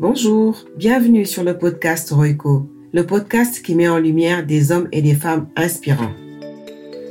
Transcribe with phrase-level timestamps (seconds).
[0.00, 5.02] Bonjour, bienvenue sur le podcast Roico, le podcast qui met en lumière des hommes et
[5.02, 6.12] des femmes inspirants.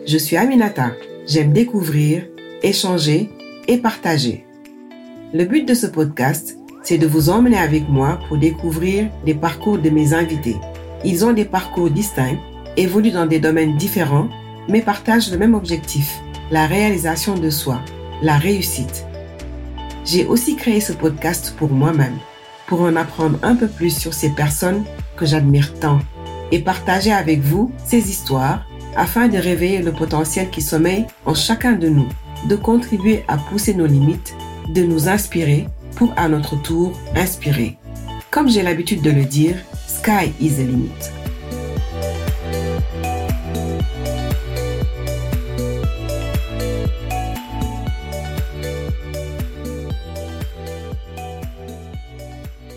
[0.07, 0.93] Je suis Aminata,
[1.27, 2.25] j'aime découvrir,
[2.63, 3.29] échanger
[3.67, 4.45] et partager.
[5.33, 9.79] Le but de ce podcast, c'est de vous emmener avec moi pour découvrir les parcours
[9.79, 10.55] de mes invités.
[11.03, 12.39] Ils ont des parcours distincts,
[12.77, 14.29] évoluent dans des domaines différents,
[14.69, 17.81] mais partagent le même objectif, la réalisation de soi,
[18.21, 19.05] la réussite.
[20.05, 22.15] J'ai aussi créé ce podcast pour moi-même
[22.67, 24.83] pour en apprendre un peu plus sur ces personnes
[25.15, 25.99] que j'admire tant
[26.51, 31.73] et partager avec vous ces histoires afin de réveiller le potentiel qui sommeille en chacun
[31.73, 32.09] de nous,
[32.47, 34.35] de contribuer à pousser nos limites,
[34.69, 37.77] de nous inspirer pour à notre tour inspirer.
[38.31, 39.55] Comme j'ai l'habitude de le dire,
[39.87, 41.16] sky is the limit.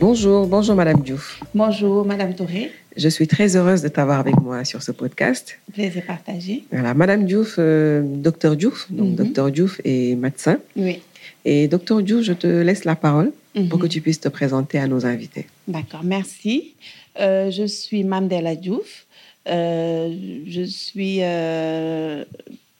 [0.00, 1.42] Bonjour, bonjour Madame Diouf.
[1.54, 2.72] Bonjour Madame Touré.
[2.96, 5.58] Je suis très heureuse de t'avoir avec moi sur ce podcast.
[5.74, 6.64] Plaisir partagé.
[6.72, 9.14] Voilà, Madame Diouf, euh, docteur Diouf, donc mhm.
[9.16, 10.58] docteur Diouf est médecin.
[10.74, 11.02] Oui.
[11.44, 13.78] Et docteur Diouf, je te laisse la parole pour mhm.
[13.78, 15.46] que tu puisses te présenter à nos invités.
[15.68, 16.72] D'accord, merci.
[17.20, 19.04] Euh, je suis Mamdela Diouf.
[19.48, 21.18] Euh, je suis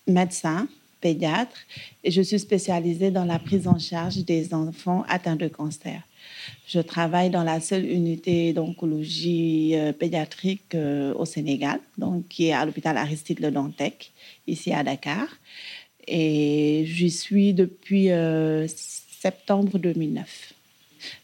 [0.07, 0.69] médecin
[1.03, 1.57] pédiatre
[2.03, 6.01] et je suis spécialisée dans la prise en charge des enfants atteints de cancer.
[6.67, 12.53] Je travaille dans la seule unité d'oncologie euh, pédiatrique euh, au Sénégal, donc qui est
[12.53, 14.13] à l'hôpital Aristide Le Dantec,
[14.47, 15.27] ici à Dakar.
[16.07, 20.53] Et j'y suis depuis euh, septembre 2009.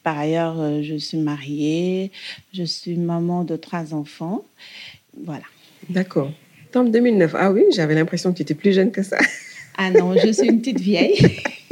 [0.03, 2.11] Par ailleurs, je suis mariée,
[2.55, 4.43] je suis maman de trois enfants.
[5.25, 5.45] Voilà.
[5.91, 6.33] D'accord.
[6.63, 7.35] Septembre 2009.
[7.37, 9.19] Ah oui, j'avais l'impression que tu étais plus jeune que ça.
[9.79, 11.17] Ah non, je suis une petite vieille.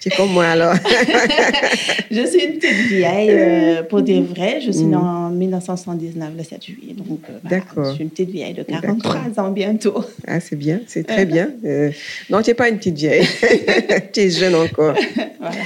[0.00, 0.74] tu es comme moi alors.
[2.10, 4.60] je suis une petite vieille, euh, pour dire vrai.
[4.60, 6.94] Je suis née en 1979, le 7 juillet.
[6.94, 7.86] Donc, euh, D'accord.
[7.86, 10.04] Je suis une petite vieille de 43 ans bientôt.
[10.26, 11.50] Ah, c'est bien, c'est très bien.
[11.64, 11.90] Euh,
[12.30, 13.26] non, tu n'es pas une petite vieille.
[14.12, 14.94] tu es jeune encore.
[15.40, 15.56] voilà.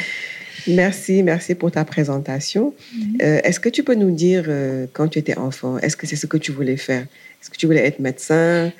[0.68, 2.72] Merci, merci pour ta présentation.
[2.94, 3.16] Mhm.
[3.20, 4.48] est-ce que tu peux nous dire,
[4.92, 7.02] quand tu étais enfant, est-ce que c'est ce que tu voulais faire?
[7.02, 8.70] Est-ce que tu voulais être médecin?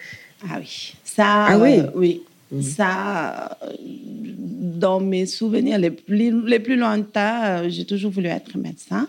[0.49, 0.95] Ah oui.
[1.05, 1.83] Ça, ah oui.
[1.95, 2.23] oui.
[2.61, 9.09] Ça, dans mes souvenirs les plus, les plus lointains, euh, j'ai toujours voulu être médecin.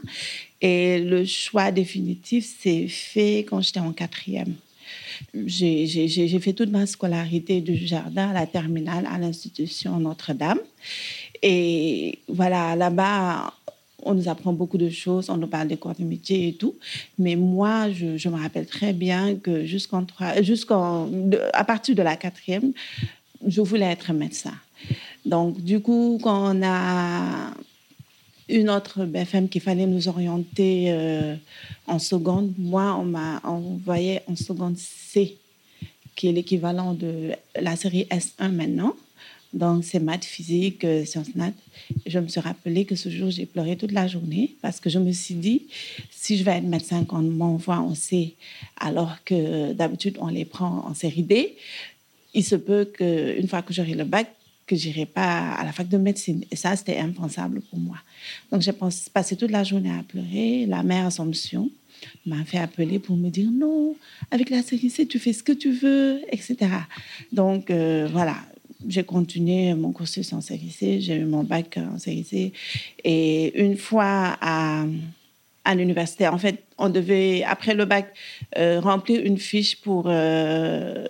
[0.61, 4.53] Et le choix définitif s'est fait quand j'étais en quatrième.
[5.45, 10.59] J'ai fait toute ma scolarité du jardin à la terminale à l'institution Notre-Dame.
[11.41, 13.53] Et voilà, là-bas,
[14.03, 16.75] on nous apprend beaucoup de choses, on nous parle des corps de métier et tout.
[17.17, 20.05] Mais moi, je, je me rappelle très bien que jusqu'en
[20.41, 21.09] jusqu'en,
[21.53, 22.73] à partir de la quatrième,
[23.47, 24.53] je voulais être médecin.
[25.25, 27.53] Donc, du coup, quand on a
[28.49, 31.35] une autre BFM qu'il fallait nous orienter euh,
[31.87, 35.37] en seconde, moi, on m'a envoyé en seconde C,
[36.15, 38.95] qui est l'équivalent de la série S1 maintenant.
[39.53, 41.53] Donc, c'est maths, physique, euh, sciences nat.
[42.07, 44.97] Je me suis rappelé que ce jour, j'ai pleuré toute la journée parce que je
[44.97, 45.67] me suis dit,
[46.09, 48.33] si je vais être médecin quand on m'envoie en C,
[48.79, 51.55] alors que d'habitude, on les prend en série D,
[52.33, 54.27] il se peut qu'une fois que j'aurai le bac,
[54.65, 56.43] que j'irai pas à la fac de médecine.
[56.51, 57.97] Et ça, c'était impensable pour moi.
[58.51, 58.73] Donc, j'ai
[59.13, 60.65] passé toute la journée à pleurer.
[60.67, 61.69] La mère Assomption
[62.25, 63.95] m'a fait appeler pour me dire non,
[64.31, 66.55] avec la série C, tu fais ce que tu veux, etc.
[67.31, 68.37] Donc, euh, voilà,
[68.87, 71.01] j'ai continué mon cursus en série C.
[71.01, 72.53] J'ai eu mon bac en série C.
[73.03, 74.85] Et une fois à
[75.65, 76.27] à l'université.
[76.27, 78.13] En fait, on devait, après le bac,
[78.57, 81.07] euh, remplir une fiche pour euh,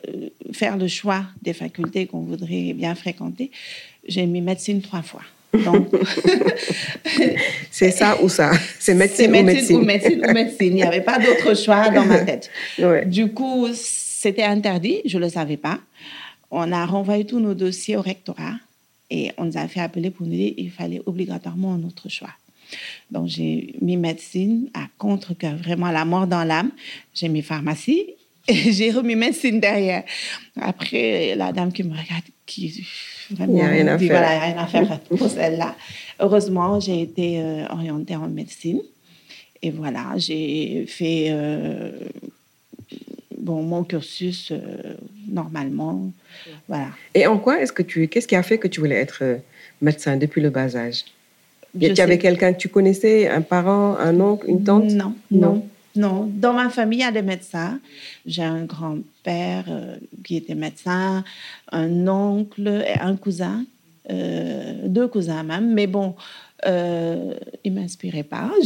[0.52, 3.52] faire le choix des facultés qu'on voudrait bien fréquenter.
[4.08, 5.24] J'ai mis médecine trois fois.
[7.72, 8.52] C'est ça ou ça?
[8.80, 10.68] C'est médecine, ou médecine ou médecine ou médecine.
[10.68, 12.50] Il n'y avait pas d'autre choix dans ma tête.
[13.06, 15.02] Du coup, c'était interdit.
[15.06, 15.80] Je ne le savais pas.
[16.50, 18.54] On a renvoyé tous nos dossiers au rectorat
[19.10, 22.30] et on nous a fait appeler pour nous dire qu'il fallait obligatoirement un autre choix.
[23.12, 26.72] Donc, j'ai mis médecine à contre que vraiment la mort dans l'âme.
[27.14, 28.16] J'ai mis pharmacie
[28.48, 30.04] et j'ai remis médecine derrière.
[30.60, 32.86] Après, la dame qui me regarde, qui
[33.30, 34.20] vraiment il rien à dit, faire.
[34.20, 35.76] voilà, il n'y a rien à faire pour celle-là.
[36.20, 38.82] Heureusement, j'ai été euh, orientée en médecine.
[39.62, 41.92] Et voilà, j'ai fait euh,
[43.38, 44.58] bon, mon cursus euh,
[45.30, 46.12] normalement.
[46.68, 46.90] Voilà.
[47.14, 48.10] Et en quoi est-ce que tu.
[48.10, 49.40] Qu'est-ce qui a fait que tu voulais être
[49.82, 51.06] médecin depuis le bas âge?
[51.80, 54.86] Tu avais quelqu'un que tu connaissais, un parent, un oncle, une tante?
[54.86, 55.66] Non, non,
[55.96, 56.30] non.
[56.34, 57.80] Dans ma famille, il y a des médecins.
[58.26, 61.24] J'ai un grand-père euh, qui était médecin,
[61.72, 63.66] un oncle et un cousin,
[64.10, 65.74] euh, deux cousins même.
[65.74, 66.16] Mais bon,
[66.66, 67.34] euh,
[67.64, 68.52] il ne m'inspirait pas.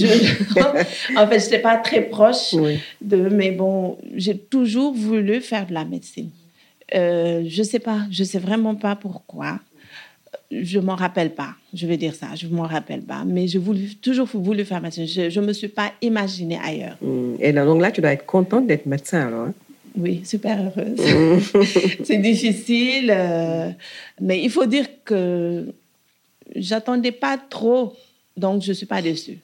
[1.17, 2.55] en fait, je n'étais pas très proche
[3.01, 3.29] de...
[3.29, 6.29] Mais bon, j'ai toujours voulu faire de la médecine.
[6.95, 9.59] Euh, je ne sais pas, je ne sais vraiment pas pourquoi.
[10.49, 13.23] Je ne m'en rappelle pas, je vais dire ça, je ne m'en rappelle pas.
[13.25, 15.05] Mais j'ai voulu, toujours voulu faire médecine.
[15.05, 16.97] Je ne me suis pas imaginée ailleurs.
[17.01, 17.35] Hmm.
[17.39, 19.53] Et donc là, tu dois être contente d'être médecin alors hein?
[19.97, 20.99] Oui, super heureuse.
[22.03, 23.71] c'est difficile, euh,
[24.21, 25.73] mais il faut dire que
[26.55, 27.95] j'attendais pas trop,
[28.35, 29.39] donc je suis pas déçue.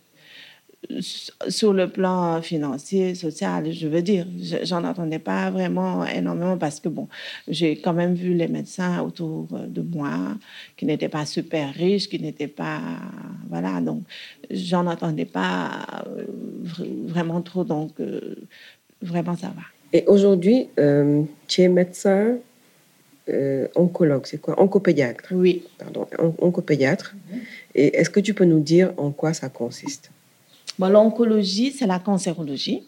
[1.47, 4.25] Sur le plan financier, social, je veux dire,
[4.63, 7.07] j'en attendais pas vraiment énormément parce que bon,
[7.47, 10.18] j'ai quand même vu les médecins autour de moi
[10.75, 12.81] qui n'étaient pas super riches, qui n'étaient pas,
[13.50, 14.03] voilà, donc
[14.51, 16.25] j'en attendais pas euh,
[17.07, 18.36] vraiment trop, donc euh,
[19.01, 19.63] vraiment ça va.
[19.94, 22.38] Et aujourd'hui, euh, tu es médecin
[23.29, 24.62] euh, oncologue, c'est quoi?
[24.62, 25.24] Oncopédiatre.
[25.31, 25.63] Oui.
[25.77, 26.07] Pardon,
[26.39, 27.15] oncopédiatre.
[27.29, 27.39] Mhm.
[27.75, 30.12] Et est-ce que tu peux nous dire en quoi ça consiste?
[30.79, 32.83] Bon, L'oncologie, c'est la cancérologie.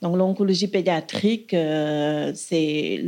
[0.00, 3.04] Donc, l'oncologie pédiatrique, euh, c'est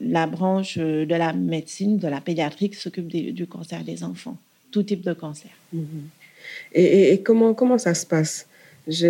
[0.00, 4.36] la branche de la médecine, de la pédiatrie qui s'occupe du cancer des enfants,
[4.72, 5.50] tout type de cancer.
[5.72, 6.08] Mhm.
[6.74, 8.46] Et, comment, comment ça se passe?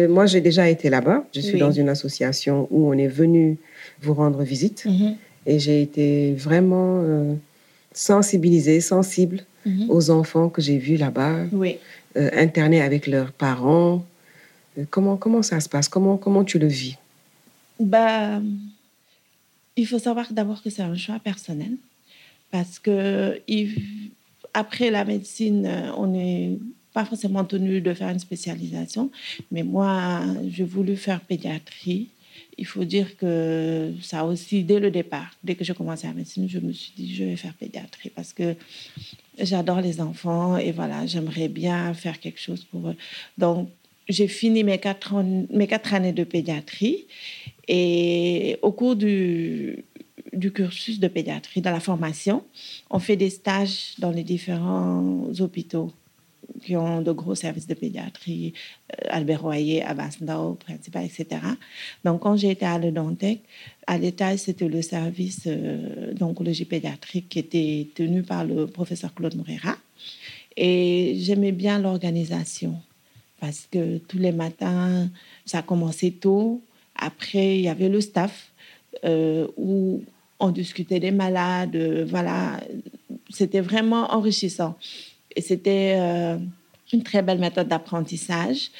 [0.09, 1.25] Moi, j'ai déjà été là-bas.
[1.35, 3.57] Je suis dans une association où on est venu
[4.03, 4.85] vous rendre visite.
[4.85, 5.17] Mhm.
[5.47, 7.35] Et j'ai été vraiment euh,
[7.93, 9.87] sensibilisée, sensible mhm.
[9.91, 11.79] aux enfants que j'ai vus là-bas, oui.
[12.17, 14.05] Euh, internés avec leurs parents.
[14.91, 15.89] Comment, comment ça se passe?
[15.89, 16.97] Comment, comment tu le vis?
[17.79, 18.41] Bah,
[19.77, 21.77] Il faut savoir d'abord que c'est un choix personnel.
[22.51, 23.41] Parce que
[24.55, 25.67] après la médecine,
[25.97, 26.59] on n'est
[26.93, 29.11] pas forcément tenu de faire une spécialisation.
[29.51, 32.09] Mais moi, j'ai voulu faire pédiatrie
[32.59, 36.49] il faut dire que ça aussi, dès le départ, dès que j'ai commencé la médecine,
[36.49, 38.55] je me suis dit, je vais faire pédiatrie parce que
[39.39, 42.97] j'adore les enfants et voilà, j'aimerais bien faire quelque chose pour eux.
[43.39, 43.69] Donc,
[44.13, 47.07] j'ai fini mes quatre, années de pédiatrie
[47.69, 49.85] et au cours du,
[50.55, 52.45] cursus de pédiatrie, dans la formation,
[52.91, 55.93] on fait des stages dans les différents hôpitaux
[56.63, 58.53] qui ont de gros services de pédiatrie,
[58.93, 61.41] euh, Albert Royer, Abbasndao, Principal, etc.
[62.05, 63.41] Donc, quand j'ai été à l'Odontec,
[63.87, 69.35] à l'étage, c'était le service euh, d'oncologie pédiatrique qui était tenu par le professeur Claude
[69.35, 69.77] Moreira.
[70.57, 72.77] Et j'aimais bien l'organisation
[73.43, 75.11] parce que tous les matins,
[75.45, 76.63] ça commençait tôt.
[76.95, 78.53] Après, il y avait le staff
[79.05, 80.05] euh, où
[80.39, 81.77] on discutait des malades.
[82.09, 82.61] voilà,
[83.31, 84.79] c'était vraiment enrichissant.
[85.35, 86.37] Et c'était euh,
[86.93, 88.71] une très belle méthode d'apprentissage.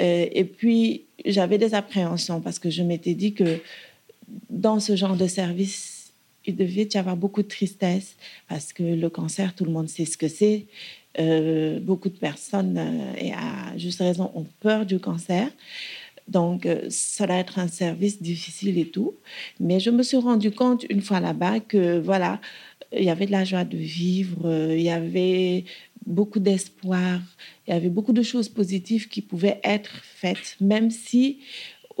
[0.00, 3.60] Euh, et puis, j'avais des appréhensions parce que je m'étais dit que
[4.48, 6.10] dans ce genre de service,
[6.46, 8.16] il devait y avoir beaucoup de tristesse
[8.48, 10.66] parce que le cancer, tout le monde sait ce que c'est.
[11.18, 12.78] Euh, beaucoup de personnes,
[13.18, 15.48] et à juste raison, ont peur du cancer.
[16.28, 19.14] Donc, ça doit être un service difficile et tout.
[19.58, 22.40] Mais je me suis rendu compte une fois là-bas que, voilà,
[22.96, 25.64] il y avait de la joie de vivre, il y avait
[26.06, 27.20] beaucoup d'espoir,
[27.66, 31.38] il y avait beaucoup de choses positives qui pouvaient être faites, même si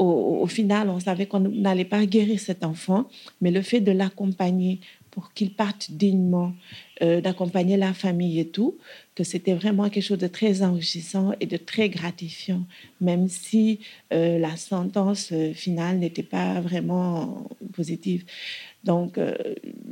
[0.00, 3.06] au, final, on savait qu'on n'allait pas guérir cet enfant,
[3.40, 4.80] mais le fait de l'accompagner
[5.10, 6.54] pour qu'il parte dignement,
[7.02, 8.78] euh, d'accompagner la famille et tout,
[9.14, 12.64] que c'était vraiment quelque chose de très enrichissant et de très gratifiant,
[13.00, 13.80] même si
[14.12, 18.24] euh, la sentence euh, finale n'était pas vraiment positive.
[18.84, 19.18] Donc,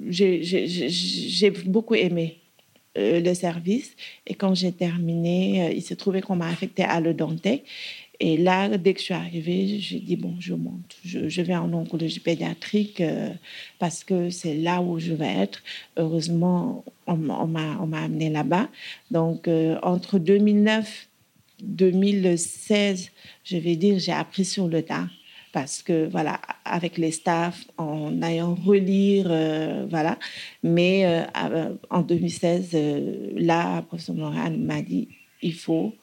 [0.08, 2.38] j'ai beaucoup aimé
[2.96, 3.94] le service.
[4.26, 7.64] Et quand j'ai terminé, il s'est trouvé qu'on m'a affecté à le Dantec.
[8.20, 10.96] Et là, dès que je suis arrivée, j'ai dit, bon, je monte.
[11.04, 13.30] Je, vais en oncologie pédiatrique euh,
[13.78, 15.62] parce que c'est là où je vais être.
[15.96, 18.68] Heureusement, on, on m'a amené là-bas.
[19.10, 19.48] Donc,
[19.82, 21.08] entre 2009
[21.62, 23.10] 2016,
[23.44, 25.08] je vais dire, j'ai appris sur le tas
[25.52, 30.18] parce que voilà, avec les staffs, en ayant relire, euh, voilà.
[30.62, 32.76] Mais euh, euh, en 2016,
[33.34, 35.08] là, professeur Moran m'a dit,
[35.42, 35.94] il faut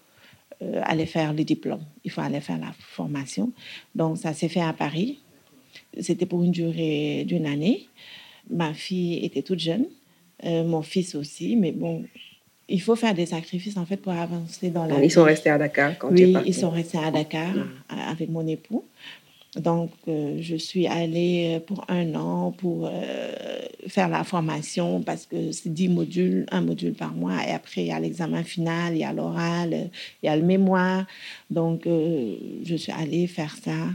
[0.83, 3.51] aller faire le diplôme, il faut aller faire la formation.
[3.93, 5.19] Donc ça s'est fait à Paris.
[5.99, 7.87] C'était pour une durée d'une année.
[8.49, 9.85] Ma fille était toute jeune,
[10.43, 12.03] mon fils aussi, mais bon,
[12.67, 15.57] il faut faire des sacrifices en fait pour avancer dans la Ils sont restés à
[15.57, 17.69] Dakar quand Oui, ils sont restés à Dakar mm.
[18.09, 18.83] avec mon époux.
[19.55, 23.31] Donc, euh, je suis allée pour un an pour euh,
[23.87, 27.37] faire la formation parce que c'est 10 modules, un module par mois.
[27.47, 29.89] Et après, il y a l'examen final, il y a l'oral,
[30.21, 31.05] il y a le mémoire.
[31.49, 33.89] Donc, euh, je suis allée faire ça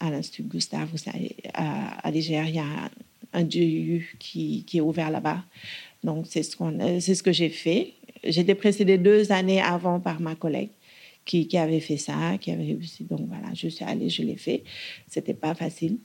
[0.00, 0.88] à l'Institut Gustave.
[1.54, 2.90] à, à il y a
[3.34, 5.44] un DU qui, qui est ouvert là-bas.
[6.02, 6.56] Donc, c'est ce,
[7.00, 7.92] c'est ce que j'ai fait.
[8.24, 10.70] J'étais précédée deux années avant par ma collègue
[11.28, 13.04] qui, qui, avait fait ça, qui avait réussi.
[13.04, 14.64] Donc voilà, je suis allée, je l'ai fait.
[15.06, 15.98] C'était pas facile.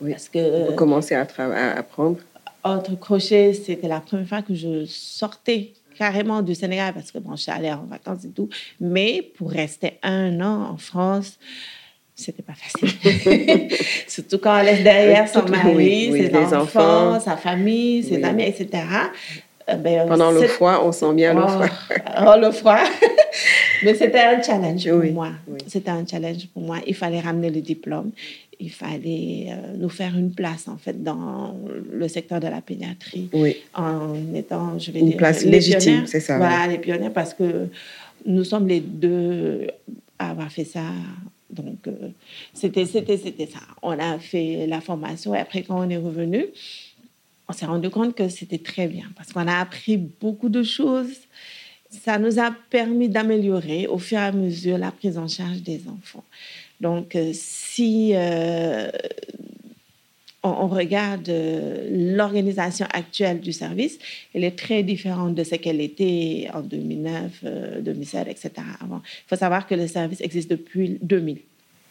[0.00, 0.10] Oui.
[0.10, 0.70] Parce que.
[0.70, 2.18] Vous commencez à, à apprendre?
[2.64, 7.36] Entre crochet, c'était la première fois que je sortais carrément du Sénégal parce que bon,
[7.36, 8.48] je suis allée en vacances et tout.
[8.80, 11.38] Mais pour rester un an en France,
[12.14, 13.68] c'était pas facile.
[14.08, 18.84] Surtout quand on laisse derrière son mari, ses enfants, sa famille, ses amis, etc.
[19.68, 21.66] Euh, ben, Pendant le froid, on sent bien le froid.
[22.26, 22.78] oh, le froid.
[23.84, 25.30] Mais c'était un challenge pour moi.
[25.66, 26.78] C'était un challenge pour moi.
[26.86, 28.10] Il fallait ramener le diplôme.
[28.60, 31.56] Il fallait euh, nous faire une place, en fait, dans
[31.90, 33.28] le secteur de la pédiatrie.
[33.74, 36.36] En étant, je vais une place légitime, c'est ça.
[36.38, 37.68] Voilà, les pionniers, parce que
[38.24, 39.66] nous sommes les deux
[40.18, 40.82] à avoir fait ça
[41.52, 42.08] donc, euh,
[42.54, 43.60] c'était, c'était, c'était ça.
[43.82, 46.46] On a fait la formation et après, quand on est revenu,
[47.48, 51.12] on s'est rendu compte que c'était très bien parce qu'on a appris beaucoup de choses.
[51.92, 55.82] Ça nous a permis d'améliorer au fur et à mesure la prise en charge des
[55.88, 56.24] enfants.
[56.80, 58.90] Donc, euh, si euh,
[60.42, 61.30] on, regarde
[61.90, 63.98] l'organisation actuelle du service,
[64.34, 67.44] elle est très différente de ce qu'elle était en 2009,
[67.82, 68.50] 2007, etc.
[68.80, 69.02] Avant.
[69.04, 71.38] Il faut savoir que le service existe depuis 2000.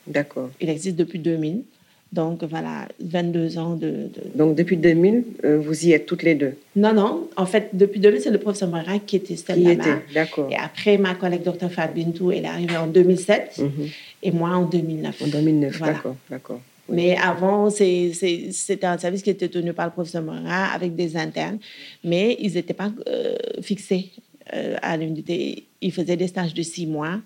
[0.07, 0.49] D'accord.
[0.59, 1.63] Il existe depuis 2000.
[2.11, 4.09] Donc voilà, 22 ans de...
[4.35, 6.55] Donc depuis 2000, euh, vous y êtes toutes les deux?
[6.75, 7.29] Non, non.
[7.37, 10.49] En fait, depuis 2000, c'est le professeur Morin qui était Qui était, d'accord.
[10.51, 11.71] Et après, ma collègue Dr.
[11.71, 13.87] Fabintou, elle est arrivée en 2007 mhm.
[14.23, 15.21] et moi en 2009.
[15.21, 16.61] En 2009, d'accord, d'accord.
[16.89, 21.59] Mais avant, c'était un service qui était tenu par le professeur Morin avec des internes,
[22.03, 24.11] mais ils n'étaient pas euh, fixés
[24.53, 25.63] euh, à l'unité.
[25.79, 27.19] Ils faisaient des stages de six mois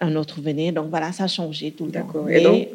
[0.00, 0.72] un autre venait.
[0.72, 2.00] Donc voilà, ça a changé tout le temps.
[2.00, 2.28] D'accord.
[2.30, 2.68] Et donc,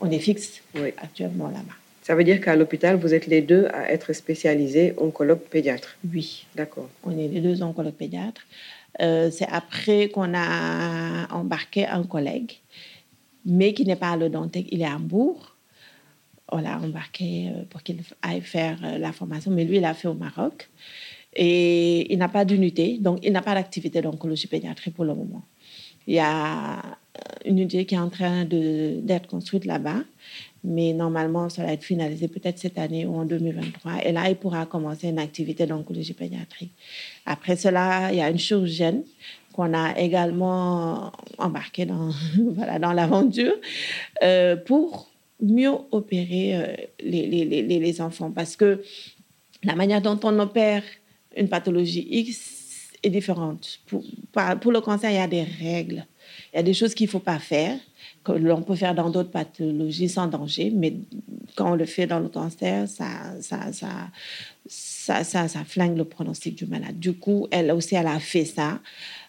[0.00, 0.62] on est fixe
[0.98, 1.74] actuellement là-bas.
[2.02, 6.46] Ça veut dire qu'à l'hôpital, vous êtes les deux à être spécialisés oncologue pédiatre Oui.
[6.56, 6.88] D'accord.
[7.04, 8.46] On est les deux oncologues pédiatres.
[9.00, 12.52] Euh, c'est après qu'on a embarqué un collègue,
[13.44, 15.54] mais qui n'est pas à l'Odantec, il est à Hambourg.
[16.50, 19.94] On l'a embarqué euh, pour qu'il aille faire euh, la formation, mais lui, il a
[19.94, 20.68] fait au Maroc.
[21.36, 25.44] Et il n'a pas d'unité, donc il n'a pas d'activité d'oncologie pédiatrie pour le moment.
[26.06, 26.82] Il y a
[27.44, 30.02] une unité qui est en train d'être construite là-bas,
[30.62, 34.04] mais normalement, ça va être finalisé peut-être cette année ou en 2023.
[34.04, 36.72] Et là, il pourra commencer une activité d'oncologie pédiatrique.
[37.26, 39.02] Après cela, il y a une chirurgienne
[39.52, 42.10] qu'on a également embarquée dans
[42.54, 43.54] voilà dans l'aventure
[44.22, 45.10] euh, pour
[45.42, 48.82] mieux opérer euh, les enfants parce que
[49.64, 50.84] la manière dont on opère
[51.36, 52.59] une pathologie X
[53.02, 53.80] est différente.
[53.86, 54.02] Pour,
[54.60, 56.06] pour le cancer, il y a des règles.
[56.52, 57.78] Il y a des choses qu'il ne faut pas faire,
[58.24, 60.94] que l'on peut faire dans d'autres pathologies sans danger, mais
[61.56, 63.06] quand on le fait dans le cancer, ça,
[63.40, 63.70] ça,
[64.66, 66.98] ça, ça, flingue le pronostic du malade.
[66.98, 68.80] Du coup, elle aussi, elle a fait ça.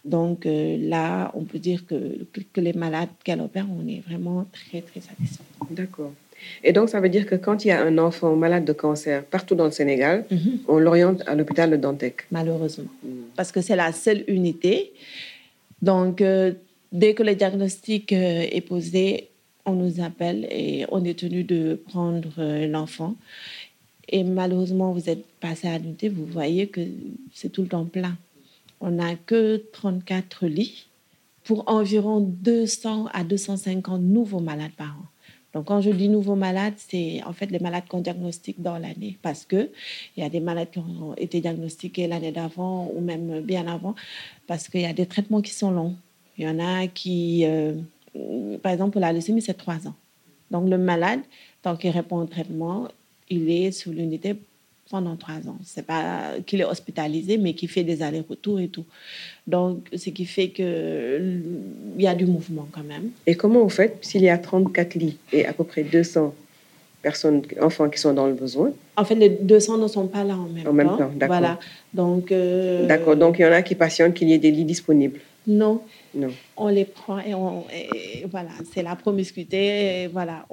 [0.03, 4.45] Donc euh, là, on peut dire que, que les malades qu'elle opère, on est vraiment
[4.51, 5.43] très, très satisfaits.
[5.69, 6.13] D'accord.
[6.63, 9.23] Et donc, ça veut dire que quand il y a un enfant malade de cancer
[9.23, 10.59] partout dans le Sénégal, mhm.
[10.67, 12.25] on l'oriente à l'hôpital de Dantec.
[12.31, 12.89] Malheureusement.
[13.03, 13.09] Mm.
[13.35, 14.93] Parce que c'est la seule unité.
[15.81, 16.53] Donc, euh,
[16.91, 19.29] dès que le diagnostic euh, est posé,
[19.65, 23.15] on nous appelle et on est tenu de prendre euh, l'enfant.
[24.09, 26.81] Et malheureusement, vous êtes passé à l'unité, vous voyez que
[27.33, 28.17] c'est tout le temps plein.
[28.81, 30.87] On n'a que 34 lits
[31.43, 35.05] pour environ 200 à 250 nouveaux malades par an.
[35.53, 39.17] Donc, quand je dis nouveaux malades, c'est en fait les malades qu'on diagnostique dans l'année
[39.21, 39.69] parce qu'il
[40.17, 43.95] y a des malades qui ont été diagnostiqués l'année d'avant ou même bien avant
[44.47, 45.95] parce qu'il y a des traitements qui sont longs.
[46.37, 47.75] Il y en a qui, euh,
[48.63, 49.95] par exemple, pour la leucémie, c'est trois ans.
[50.51, 51.21] Donc, le malade,
[51.61, 52.87] tant qu'il répond au traitement,
[53.29, 54.35] il est sous l'unité
[54.91, 55.57] pendant trois ans.
[55.63, 58.85] C'est pas qu'il est hospitalisé, mais qu'il fait des allers-retours et tout.
[59.47, 61.43] Donc, ce qui fait qu'il
[61.97, 63.09] y a du mouvement quand même.
[63.25, 66.35] Et comment vous faites s'il y a 34 lits et à peu près 200
[67.01, 68.71] personnes, enfants qui sont dans le besoin?
[68.97, 70.69] En fait, les 200 ne sont pas là en même temps.
[70.69, 71.37] En même temps, d'accord.
[71.39, 71.59] Voilà.
[71.93, 73.15] Donc, euh, D'accord.
[73.15, 75.21] Donc, il y en a qui patientent qu'il y ait des lits disponibles?
[75.47, 75.81] Non.
[76.13, 76.29] Non.
[76.57, 77.63] On les prend et, on,
[78.29, 80.07] voilà, c'est la promiscuité.
[80.11, 80.45] voilà,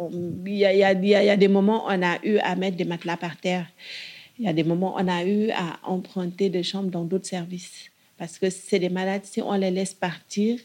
[0.47, 3.37] il y y a des moments où on a eu à mettre des matelas par
[3.37, 3.67] terre.
[4.39, 7.91] Il y a des moments on a eu à emprunter des chambres dans d'autres services.
[8.17, 10.59] Parce que c'est des malades, si on les laisse partir,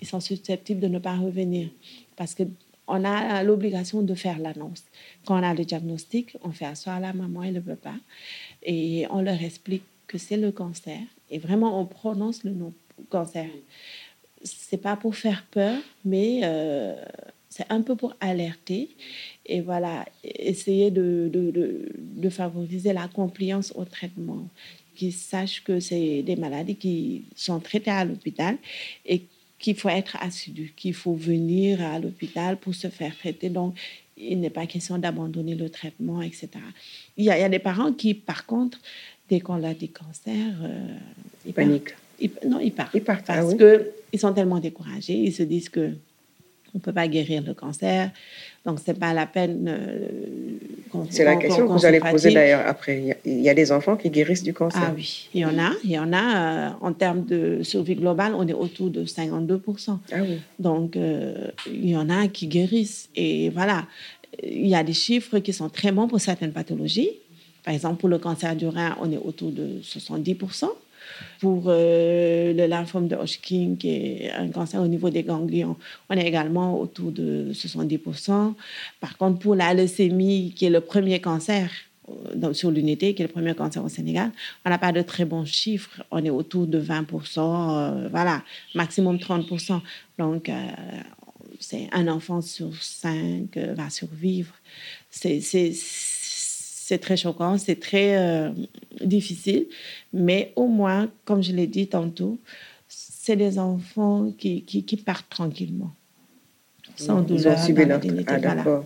[0.00, 1.68] ils sont susceptibles de ne pas revenir.
[2.16, 4.84] Parce qu'on a l'obligation de faire l'annonce.
[5.24, 7.94] Quand on a le diagnostic, on fait asseoir la maman et le papa
[8.62, 11.00] et on leur explique que c'est le cancer.
[11.30, 12.72] Et vraiment, on prononce le nom
[13.08, 13.48] cancer.
[14.42, 16.94] C'est pas pour faire peur, mais euh,
[17.48, 18.90] c'est un peu pour alerter
[19.48, 21.52] et voilà, essayer de, de,
[21.96, 24.48] de, favoriser la compliance au traitement.
[24.96, 28.56] qu'ils sachent que c'est des maladies qui sont traitées à l'hôpital
[29.04, 29.22] et
[29.58, 33.48] qu'il faut être assidu, qu'il faut venir à l'hôpital pour se faire traiter.
[33.48, 33.74] Donc,
[34.16, 36.48] il n'est pas question d'abandonner le traitement, etc.
[37.16, 38.80] Il y, a, il y, a, des parents qui, par contre,
[39.28, 40.96] dès qu'on a des cancers, euh,
[41.46, 41.94] ils paniquent.
[42.46, 42.94] non, ils partent.
[42.94, 43.82] Ils partent parce ah, oui.
[44.10, 45.14] qu'ils sont tellement découragés.
[45.14, 45.92] Ils se disent que
[46.76, 48.10] on ne peut pas guérir le cancer.
[48.66, 50.08] Donc, ce n'est pas la peine euh,
[50.90, 53.16] qu'on C'est la question qu que vous allez poser d'ailleurs après.
[53.24, 54.82] Il y a des enfants qui guérissent du cancer.
[54.84, 55.70] Ah oui, il y en a.
[55.84, 56.36] Il y en a.
[56.36, 59.62] Euh, en termes de survie globale, on est autour de 52
[60.12, 60.38] Ah oui.
[60.58, 63.08] Donc, euh, il y en a qui guérissent.
[63.16, 63.86] Et voilà,
[64.42, 67.12] il y a des chiffres qui sont très bons pour certaines pathologies.
[67.64, 70.36] Par exemple, pour le cancer du rein, on est autour de 70
[71.40, 75.76] pour euh, le lymphome de Hodgkin, qui est un cancer au niveau des ganglions,
[76.08, 78.54] on est également autour de 70%.
[79.00, 81.70] Par contre, pour la leucémie, qui est le premier cancer
[82.08, 84.30] euh, sur l'unité, qui est le premier cancer au Sénégal,
[84.64, 86.02] on n'a pas de très bons chiffres.
[86.10, 88.42] On est autour de 20%, euh, voilà,
[88.74, 89.80] maximum 30%.
[90.18, 90.50] Donc,
[91.60, 94.54] c'est un enfant sur cinq va survivre.
[95.10, 95.40] C'est
[96.86, 98.50] c'est très choquant, c'est très euh,
[99.00, 99.66] difficile,
[100.12, 102.38] mais au moins, comme je l'ai dit tantôt,
[102.86, 105.92] c'est des enfants qui, qui, qui partent tranquillement,
[106.94, 107.58] sans Ils douleur.
[107.58, 108.84] Ont ah, d'accord,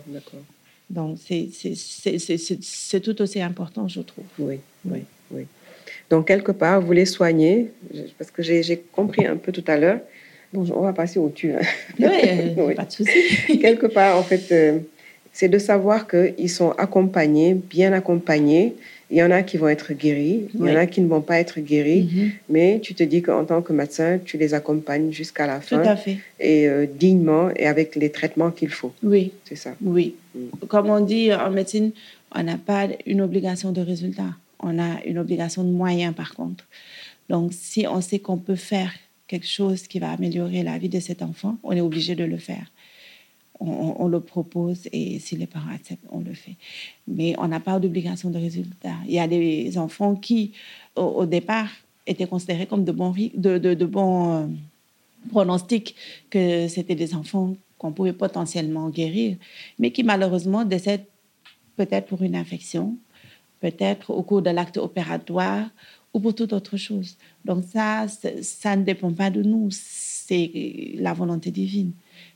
[0.89, 4.25] Donc, c'est tout aussi important, je trouve.
[4.39, 5.45] Oui, oui, oui.
[6.09, 7.71] Donc, quelque part, vous les soignez,
[8.17, 9.99] parce que j'ai compris un peu tout à l'heure.
[10.51, 11.53] Bon, on va passer au tu.
[11.53, 11.59] Hein.
[11.99, 12.07] Oui,
[12.57, 12.73] oui.
[12.73, 13.59] pas de souci.
[13.59, 14.79] quelque part, en fait, euh,
[15.33, 18.75] c'est de savoir qu'ils sont accompagnés, bien accompagnés.
[19.09, 21.19] Il y en a qui vont être guéris, il y en a qui ne vont
[21.21, 22.31] pas être guéris, Mhm.
[22.49, 25.81] mais tu te dis qu'en tant que médecin, tu les accompagnes jusqu'à la Tout fin
[25.81, 26.17] à fait.
[26.39, 28.93] et euh, dignement et avec les traitements qu'il faut.
[29.03, 29.75] Oui, C'est ça.
[29.83, 30.15] oui.
[30.33, 30.39] Mm.
[30.69, 31.91] Comme on dit en médecine,
[32.33, 34.31] on n'a pas une obligation de résultat.
[34.61, 36.63] On a une obligation de moyens, par contre.
[37.29, 38.93] Donc, si on sait qu'on peut faire
[39.27, 42.37] quelque chose qui va améliorer la vie de cet enfant, on est obligé de le
[42.37, 42.71] faire.
[43.63, 46.55] On, le propose et si les parents acceptent, on le fait.
[47.07, 48.95] Mais on n'a pas d'obligation de résultat.
[49.05, 50.53] Il y a des enfants qui,
[50.95, 51.69] au, départ,
[52.07, 53.13] étaient considérés comme de bons,
[54.33, 54.47] euh,
[55.29, 55.95] pronostics,
[56.31, 59.37] que c'était des enfants qu'on pouvait potentiellement guérir,
[59.77, 61.05] mais qui malheureusement décèdent
[61.75, 62.97] peut-être pour une infection,
[63.59, 65.67] peut-être au cours de l'acte opératoire
[66.13, 67.17] ou pour toute autre chose.
[67.45, 68.07] Donc ça,
[68.41, 70.51] ça ne dépend pas de nous, c'est
[70.95, 71.91] la volonté divine.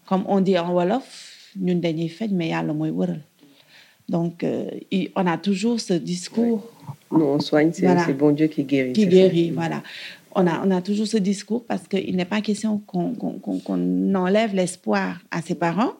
[0.06, 3.22] Comme on dit en Wolof, ñun dañuy faj, mais yàlla mooy wëral.
[4.08, 4.70] Donc, euh,
[5.15, 6.62] on a toujours ce discours
[7.12, 8.06] Nous, on soigne, c'est Voilà.
[8.13, 8.94] bon Dieu qui guérit.
[8.94, 9.50] qui guérit.
[9.52, 9.82] Voilà.
[10.36, 14.15] On a, on a toujours ce discours parce qu'il n'est pas question qu'on qu'on- qu'on
[14.15, 15.94] enlève l'espoir à ses parents,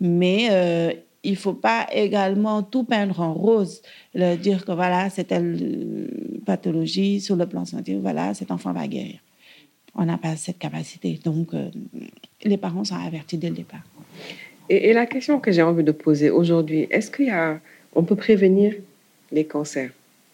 [0.00, 0.92] mais euh,
[1.24, 3.80] il ne faut pas également tout peindre en rose,
[4.42, 8.86] dire que voilà, c'est telle euh, pathologie sur le plan scientifique, voilà, cet enfant va
[8.86, 9.18] guérir.
[9.94, 11.18] On n'a pas cette capacité.
[11.24, 11.70] Donc, euh,
[12.44, 13.82] les parents sont avertis dès le départ.
[14.68, 17.60] Et, et la question que j'ai envie de poser aujourd'hui, est-ce qu'il y a,
[17.94, 18.74] on peut prévenir
[19.32, 19.90] les cancers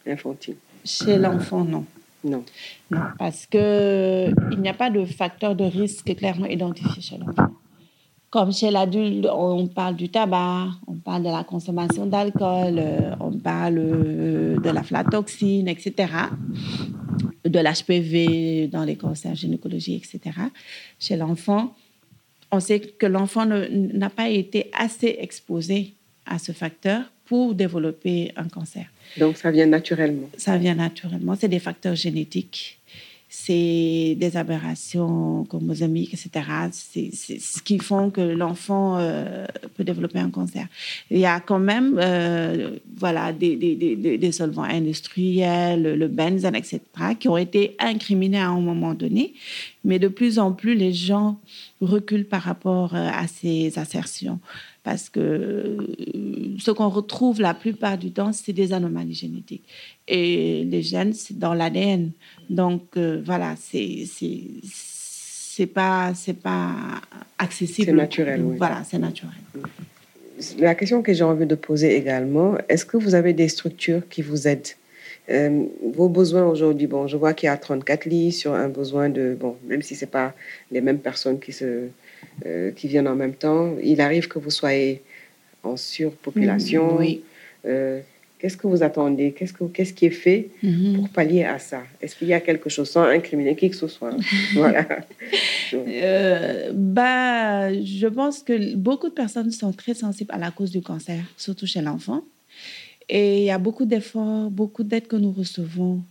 [0.06, 0.56] infantiles?
[0.84, 1.84] Chez l'enfant, non.
[2.24, 2.44] Non.
[2.90, 7.52] Non, parce qu'il n'y a pas de facteur de risque clairement identifié chez l'enfant.
[8.30, 13.32] Comme chez l'adulte, on parle du tabac, on parle de la consommation d'alcool, euh, on
[13.32, 16.12] parle euh, de la flatoxine, etc.,
[17.48, 20.36] de l'HPV dans les cancers gynécologiques, etc.
[20.98, 21.74] Chez l'enfant,
[22.50, 25.94] on sait que l'enfant n'a pas été assez exposé
[26.26, 28.86] à ce facteur pour développer un cancer
[29.18, 30.28] Donc ça vient naturellement.
[30.36, 31.34] ça vient naturellement.
[31.38, 32.78] C'est des facteurs génétiques,
[33.28, 36.46] c'est des aberrations chromosomiques, etc.
[36.72, 40.66] C'est c'est ce qui font que l'enfant euh, peut développer un cancer.
[41.10, 46.54] Il y a quand même euh, voilà, des, des, des, des solvants industriels, le benzène,
[46.54, 46.80] etc.,
[47.18, 49.34] qui ont été incriminés à un moment donné.
[49.84, 51.38] Mais de plus en plus, les gens
[51.80, 54.38] reculent par rapport euh, à ces assertions.
[54.86, 55.76] Parce que euh,
[56.60, 59.64] ce qu'on retrouve la plupart du temps, c'est des anomalies génétiques.
[60.06, 62.12] Et les gènes, c'est dans l'ADN.
[62.50, 66.76] Donc, euh, voilà, c'est c'est c'est pas, c'est pas
[67.36, 67.86] accessible.
[67.86, 68.58] C'est naturel, oui.
[68.58, 69.32] Voilà, c'est naturel.
[70.60, 74.22] La question que j'ai envie de poser également, est-ce que vous avez des structures qui
[74.22, 74.76] vous aident?
[75.30, 75.64] Euh,
[75.96, 79.36] Vos besoins aujourd'hui, bon, je vois qu'il y a 34 lits sur un besoin de,
[79.40, 80.32] bon, même si ce n'est pas
[80.70, 81.88] les mêmes personnes qui, se,
[82.44, 85.02] euh, qui viennent en même temps, il arrive que vous soyez
[85.62, 86.96] en surpopulation.
[86.98, 87.22] Oui.
[87.66, 88.00] Euh,
[88.38, 89.32] Qu'est-ce que vous attendez?
[89.32, 90.96] Qu'est-ce que- qu'est-ce qui est fait Mhm.
[90.96, 91.82] pour pallier à ça?
[92.02, 94.10] Est-ce qu'il y a quelque chose sans incriminer qui que ce soit?
[94.54, 94.86] Voilà.
[95.72, 100.82] Euh, bah, je pense que beaucoup de personnes sont très sensibles à la cause du
[100.82, 102.22] cancer, surtout chez l'enfant.
[103.08, 106.02] Et il y a beaucoup d'efforts, beaucoup d'aides que nous recevons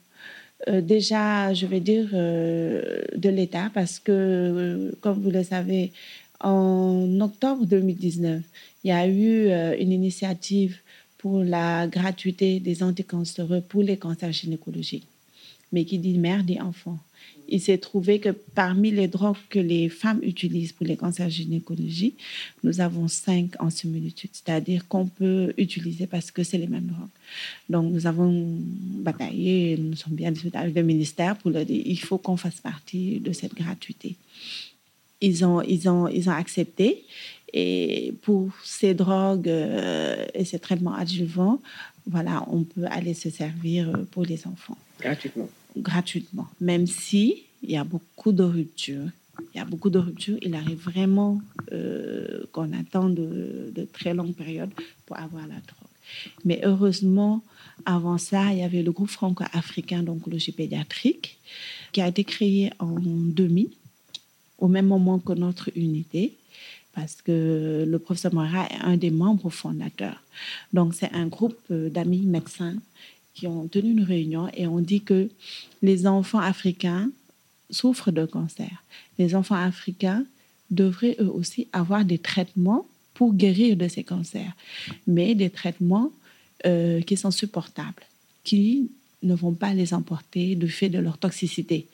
[0.67, 5.91] euh, déjà, je vais dire, euh, de l'État, parce que, euh, comme vous le savez,
[6.39, 8.41] en octobre 2019,
[8.83, 9.49] il y a eu
[9.79, 10.77] une initiative
[11.17, 15.07] pour la gratuité des anticancéreux pour les cancers gynécologiques.
[15.75, 16.97] Mais qui dit mère dit enfant
[17.47, 22.17] il s'est trouvé que parmi les drogues que les femmes utilisent pour les cancers gynécologiques,
[22.63, 27.07] nous avons cinq en similitude, c'est-à-dire qu'on peut utiliser parce que c'est les mêmes drogues.
[27.69, 28.57] Donc, nous avons
[29.07, 32.59] bataillé, nous sommes bien discutés avec le ministère pour leur dire il faut qu'on fasse
[32.61, 34.15] partie de cette gratuité.
[35.21, 37.03] Ils ont, ils ont, ils ont accepté.
[37.53, 41.61] Et pour ces drogues euh, et ces traitements adjuvants,
[42.05, 44.77] voilà, on peut aller se servir pour les enfants.
[44.99, 49.09] Gratuitement gratuitement, même si il y a beaucoup de ruptures.
[49.53, 50.37] Il y a beaucoup de ruptures.
[50.41, 54.71] Il arrive vraiment euh, qu'on attend de, très longues périodes
[55.05, 55.89] pour avoir la drogue.
[56.45, 57.43] Mais heureusement,
[57.85, 61.37] avant ça, il y avait le groupe franco-africain d'oncologie pédiatrique
[61.91, 63.69] qui a été créé en 2000,
[64.59, 66.33] au même moment que notre unité,
[66.93, 70.21] parce que le professeur Moira est un des membres fondateurs.
[70.71, 72.75] Donc, c'est un groupe euh, d'amis médecins
[73.35, 75.29] qui ont tenu une réunion et ont dit que
[75.81, 77.09] les enfants africains
[77.69, 78.83] souffrent de cancer.
[79.19, 80.25] Les enfants africains
[80.71, 84.53] devraient eux aussi avoir des traitements pour guérir de ces cancers,
[85.05, 86.11] mais des traitements
[86.65, 88.03] euh, qui sont supportables,
[88.43, 88.89] qui
[89.21, 91.87] ne vont pas les emporter du fait de leur toxicité.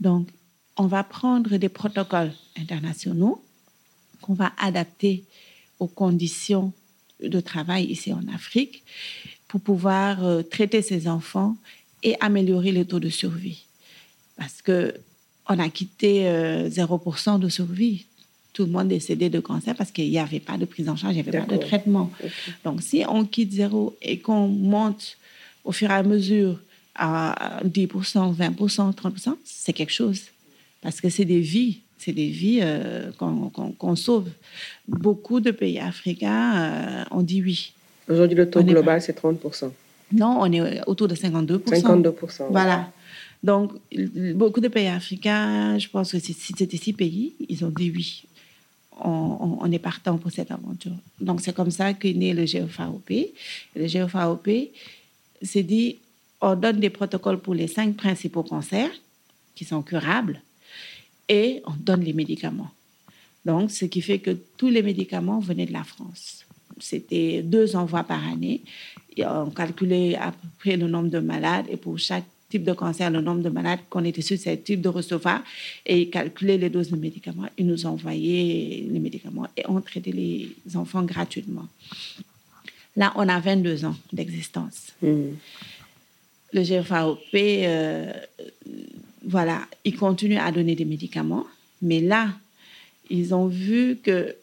[0.00, 0.28] Donc,
[0.76, 3.42] on va prendre des protocoles internationaux
[4.20, 5.24] qu'on va adapter
[5.78, 6.72] aux conditions
[7.22, 8.84] de travail ici en Afrique
[9.48, 11.56] pour pouvoir euh, traiter ces enfants
[12.02, 13.64] et améliorer le taux de survie.
[14.36, 14.94] Parce que
[15.48, 18.06] on a quitté 0% euh, de survie.
[18.52, 21.14] Tout le monde décédé de cancer parce qu'il n'y avait pas de prise en charge,
[21.14, 22.10] il n'y avait pas de traitement.
[22.64, 25.18] Donc, si on quitte zéro et qu'on monte
[25.62, 26.58] au fur et à mesure
[26.94, 30.22] à 10%, 20%, 30%, c'est quelque chose.
[30.80, 34.30] Parce que c'est des vies, c'est des vies euh, qu'on sauve.
[34.88, 37.74] Beaucoup de pays africains ont dit oui.
[38.08, 39.70] Aujourd'hui, le taux global, c'est 30%.
[40.12, 41.64] Non, on est autour de 52%.
[41.64, 42.46] 52%.
[42.50, 42.92] Voilà.
[43.42, 43.72] Donc,
[44.34, 48.24] beaucoup de pays africains, je pense que si c'était six pays, ils ont dit oui.
[48.98, 50.96] On, est partant pour cette aventure.
[51.20, 53.10] Donc, c'est comme ça qu'est né le GFAOP.
[53.74, 54.48] Le GFAOP
[55.42, 55.98] s'est dit
[56.40, 58.90] on donne des protocoles pour les cinq principaux cancers
[59.54, 60.40] qui sont curables
[61.28, 62.70] et on donne les médicaments.
[63.44, 66.45] Donc, ce qui fait que tous les médicaments venaient de la France
[66.80, 68.62] c'était deux envois par année.
[69.18, 73.10] on calculait à peu près le nombre de malades et pour chaque type de cancer,
[73.10, 74.22] le nombre de malades qu'on était
[74.56, 75.42] type de recevoir
[75.84, 77.48] et ils calculaient les doses de médicaments.
[77.58, 81.66] Ils nous envoyaient les médicaments et on traitait les enfants gratuitement.
[82.96, 84.92] Là, on a 22 ans d'existence.
[85.02, 85.32] Hmm.
[86.52, 88.12] Le GFAOP, euh,
[89.26, 91.46] voilà, il continue à donner des médicaments,
[91.82, 92.30] mais là,
[93.10, 94.34] ils ont vu que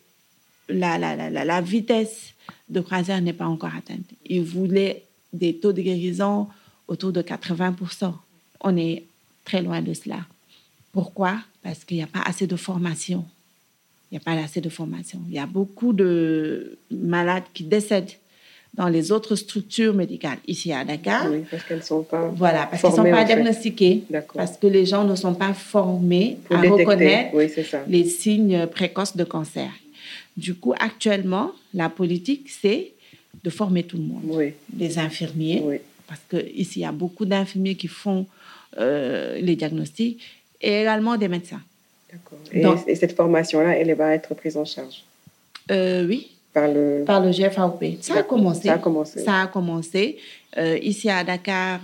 [0.69, 2.33] la, la, la, la vitesse
[2.69, 4.05] de croisière n'est pas encore atteinte.
[4.25, 6.47] Ils voulaient des taux de guérison
[6.87, 8.13] autour de 80%.
[8.61, 9.03] On est
[9.45, 10.19] très loin de cela.
[10.91, 11.37] Pourquoi?
[11.63, 13.25] Parce qu'il n'y a pas assez de formation.
[14.11, 15.19] Il n'y a pas assez de formation.
[15.27, 18.11] Il y a beaucoup de malades qui décèdent
[18.75, 21.27] dans les autres structures médicales ici à Dakar.
[21.31, 24.03] Oui, parce qu'elles ne sont pas Voilà, parce qu'elles ne sont pas diagnostiquées.
[24.33, 27.35] Parce que les gens ne sont pas formés à reconnaître
[27.87, 29.69] les signes précoces de cancer.
[30.35, 32.91] Du coup, actuellement, la politique, c'est
[33.43, 34.23] de former tout le monde.
[34.25, 34.53] Oui.
[34.69, 35.77] Des infirmiers, oui.
[36.07, 38.25] parce qu'ici, il y a beaucoup d'infirmiers qui font
[38.77, 40.19] euh, les diagnostics,
[40.61, 41.61] et également des médecins.
[42.11, 42.83] D'accord.
[42.87, 45.03] Et, cette formation-là, elle va être prise en charge?
[45.71, 46.29] Euh, Oui.
[46.53, 47.03] Par le...
[47.05, 47.97] Par le GFAOP.
[48.01, 48.67] Ça a commencé.
[48.67, 49.19] Ça a commencé.
[49.23, 50.17] Ça a commencé.
[50.57, 51.79] Euh, ici à Dakar,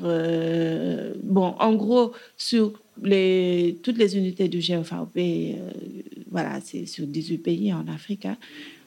[1.23, 5.17] bon, en gros, sur toutes les unités du GFAOP,
[6.31, 8.25] voilà, c'est sur 18 pays en Afrique.
[8.25, 8.37] Hein.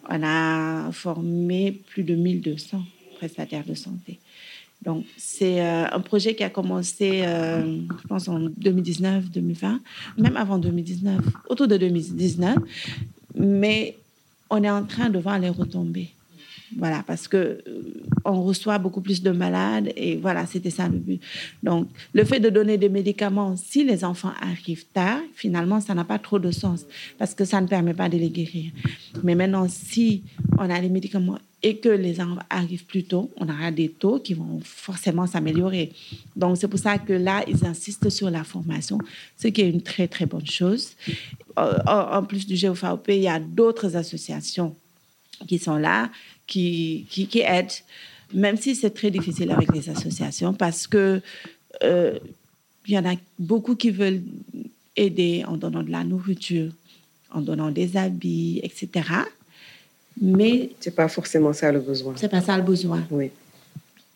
[0.08, 2.82] On a formé plus de 1200
[3.16, 4.18] prestataires de santé.
[4.82, 9.80] Donc, c'est euh, un projet qui a commencé, euh, je pense, en 2019, 2020,
[10.18, 12.58] même avant 2019, autour de 2019.
[13.36, 13.96] Mais
[14.50, 16.10] on est en train de voir les retombées.
[16.76, 17.62] Voilà, parce que euh,
[18.24, 21.20] on reçoit beaucoup plus de malades et voilà, c'était ça le but.
[21.62, 26.04] Donc, le fait de donner des médicaments, si les enfants arrivent tard, finalement, ça n'a
[26.04, 26.84] pas trop de sens
[27.18, 28.70] parce que ça ne permet pas de les guérir.
[29.22, 30.22] Mais maintenant, si
[30.58, 34.18] on a les médicaments et que les enfants arrivent plus tôt, on aura des taux
[34.18, 35.92] qui vont forcément s'améliorer.
[36.34, 38.98] Donc, c'est pour ça que là, ils insistent sur la formation,
[39.38, 40.92] ce qui est une très, très bonne chose.
[41.58, 44.74] Euh, en plus du GFAOP, il y a d'autres associations
[45.46, 46.10] qui sont là
[46.52, 47.78] qui, qui, aident,
[48.34, 51.20] même si c'est très difficile avec les associations, parce que
[51.82, 52.18] euh,
[52.86, 54.22] Il y en a beaucoup qui veulent
[54.96, 56.72] aider en donnant de la nourriture,
[57.30, 58.88] en donnant des habits, etc.
[60.20, 62.14] Mais c'est pas forcément ça le besoin.
[62.16, 63.00] C'est pas ça le besoin.
[63.10, 63.30] Oui.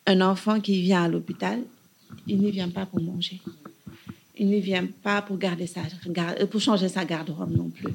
[0.05, 1.59] Un enfant qui vient à l'hôpital,
[2.27, 3.39] il ne vient pas pour manger.
[4.37, 5.81] Il ne vient pas pour garder sa,
[6.51, 7.93] pour changer sa garde-robe non plus.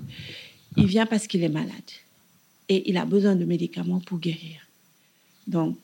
[0.76, 1.90] Il vient parce qu'il est malade
[2.68, 4.66] et il a besoin de médicaments pour guérir.
[5.46, 5.76] Donc,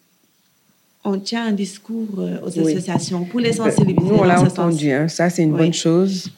[1.04, 4.08] on tient un discours euh, aux associations pour les sensibiliser.
[4.08, 4.90] Nous, on l'a entendu.
[4.90, 5.08] Hein.
[5.08, 6.30] Ça, c'est une bonne chose.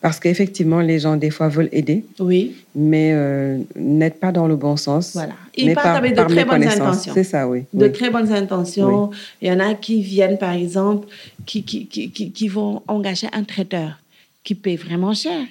[0.00, 2.04] Parce qu'effectivement, les gens, des fois, veulent aider.
[2.18, 2.54] Oui.
[2.74, 5.12] Mais euh, n'aident pas dans le bon sens.
[5.14, 5.34] Voilà.
[5.56, 7.12] Ils partent avec de très bonnes intentions.
[7.14, 7.64] C'est ça, oui.
[7.72, 9.10] De très bonnes intentions.
[9.40, 11.08] Il y en a qui viennent, par exemple,
[11.46, 13.98] qui, qui, qui, qui, vont engager un traiteur
[14.44, 15.44] qui paie vraiment cher.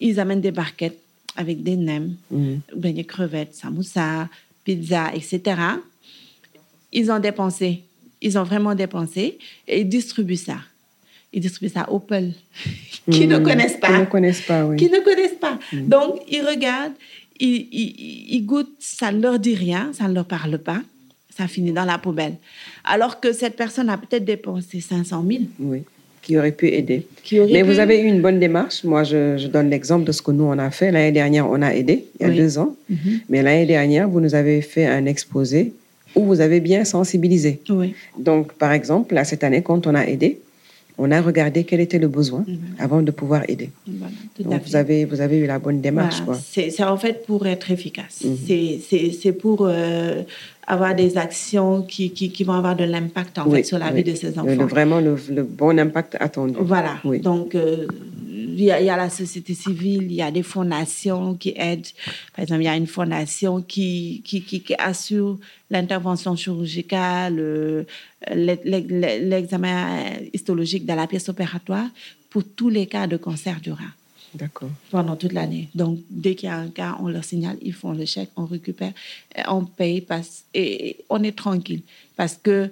[0.00, 0.98] Ils amènent des barquettes
[1.36, 2.54] avec des nems, mmh.
[2.76, 4.28] beignets crevettes, samoussa,
[4.64, 5.60] pizza, etc.
[6.92, 7.82] Ils ont dépensé.
[8.20, 10.58] Ils ont vraiment dépensé et ils distribuent ça
[11.32, 12.34] ils distribuent ça aux Opel,
[13.10, 13.88] qui ne connaissent pas.
[13.88, 14.76] Qui ne connaissent pas, oui.
[14.76, 15.58] Qui ne connaissent pas.
[15.72, 15.88] Mm.
[15.88, 16.94] Donc, ils regardent,
[17.40, 20.82] ils, ils, ils, goûtent, ça ne leur dit rien, ça ne leur parle pas,
[21.34, 22.36] ça finit dans la poubelle.
[22.84, 25.42] Alors que cette personne a peut-être dépensé 500 000.
[25.58, 25.82] Oui,
[26.22, 27.06] qui aurait pu aider.
[27.32, 28.84] Mais vous avez eu une bonne démarche.
[28.84, 30.90] Moi, je, je donne l'exemple de ce que nous, on a fait.
[30.92, 32.76] L'année dernière, on a aidé, il y a deux ans.
[32.90, 33.20] Mm-hmm.
[33.28, 35.72] Mais l'année dernière, vous nous avez fait un exposé
[36.14, 37.60] où vous avez bien sensibilisé.
[37.68, 37.94] Oui.
[38.18, 40.38] Donc, par exemple, là, cette année, quand on a aidé,
[40.98, 42.58] on a regardé quel était le besoin mhm.
[42.78, 43.70] avant de pouvoir aider.
[44.38, 46.22] Donc, vous avez, vous avez eu la bonne démarche.
[46.44, 48.22] C'est en fait pour être efficace.
[48.24, 48.78] Mhm.
[49.20, 50.22] C'est pour euh,
[50.66, 54.14] avoir des actions qui, qui, vont avoir de l'impact en fait, sur la vie de
[54.14, 54.66] ces enfants.
[54.66, 56.54] vraiment le, bon impact attendu.
[56.60, 56.98] Voilà.
[57.04, 57.86] Donc, euh,
[58.28, 61.86] il y, a, la société civile, il y a des fondations qui aident.
[62.34, 65.38] Par exemple, il y a une fondation qui, qui, qui, assure
[65.70, 67.84] l'intervention chirurgicale, euh,
[68.34, 71.86] l'examen histologique dans la pièce opératoire
[72.30, 73.92] pour tous les cas de cancer du rein.
[74.34, 74.70] D'accord.
[74.90, 75.68] Pendant toute l'année.
[75.74, 78.46] Donc, dès qu'il y a un cas, on leur signale, ils font le chèque, on
[78.46, 78.92] récupère,
[79.48, 80.06] on paye
[80.54, 81.82] et on est tranquille.
[82.16, 82.70] Parce que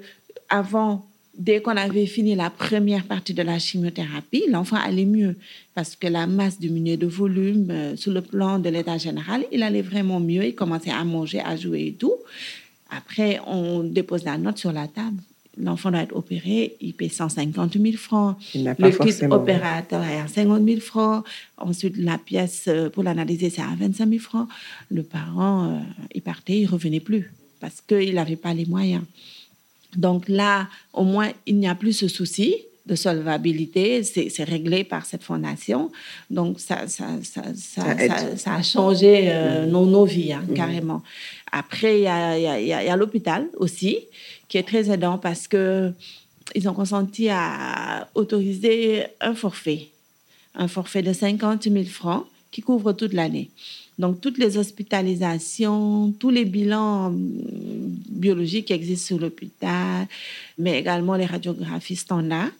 [0.48, 1.06] avant
[1.40, 5.36] dès qu'on avait fini la première partie de la chimiothérapie, l'enfant allait mieux
[5.74, 7.70] parce que la masse diminuait de volume.
[7.70, 10.44] Euh, sur le plan de l'état général, il allait vraiment mieux.
[10.44, 12.14] Il commençait à manger, à jouer et tout.
[12.90, 15.22] Après, on dépose la note sur la table.
[15.60, 18.36] L'enfant doit être opéré, il paie 150 000 francs.
[18.54, 21.24] Il n'a pas le kit opérateur est à 50 000 francs.
[21.58, 24.48] Ensuite, la pièce euh, pour l'analyser, c'est à 25 000 francs.
[24.90, 25.78] Le parent, euh,
[26.14, 29.02] il partait, il revenait plus parce qu'il n'avait pas les moyens.
[29.96, 35.06] Donc là, au moins, il n'y a plus ce souci de solvabilité, c'est réglé par
[35.06, 35.92] cette fondation.
[36.28, 39.70] Donc, ça, ça, ça, ça, a changé euh, mm-hmm.
[39.70, 40.54] nos, nos, vies, hein, mm-hmm.
[40.54, 41.02] carrément.
[41.52, 43.98] Après, il y a, y a, y a l'hôpital aussi,
[44.50, 45.92] qui est très aidant parce que
[46.54, 49.88] ils ont consenti à autoriser un forfait,
[50.56, 53.50] un forfait de 50 000 francs qui couvre toute l'année.
[54.00, 60.08] Donc, toutes les hospitalisations, tous les bilans biologiques qui existent sur l'hôpital,
[60.58, 62.50] mais également les radiographies standards,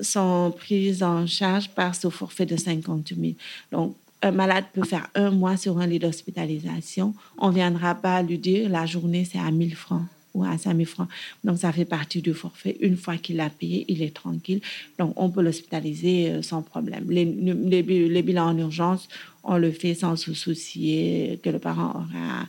[0.00, 3.34] sont prises en charge par ce forfait de 50 000.
[3.70, 7.14] Donc, un malade peut faire un mois sur un lit d'hospitalisation.
[7.38, 10.76] On ne viendra pas lui dire la journée, c'est à 1000 francs ou à 5
[10.76, 11.08] 000 francs.
[11.44, 12.76] Donc, ça fait partie du forfait.
[12.80, 14.60] Une fois qu'il a payé, il est tranquille.
[14.98, 17.10] Donc, on peut l'hospitaliser euh, sans problème.
[17.10, 19.08] Les, les, bilans en urgence,
[19.44, 22.46] on le fait sans se soucier que le parent aura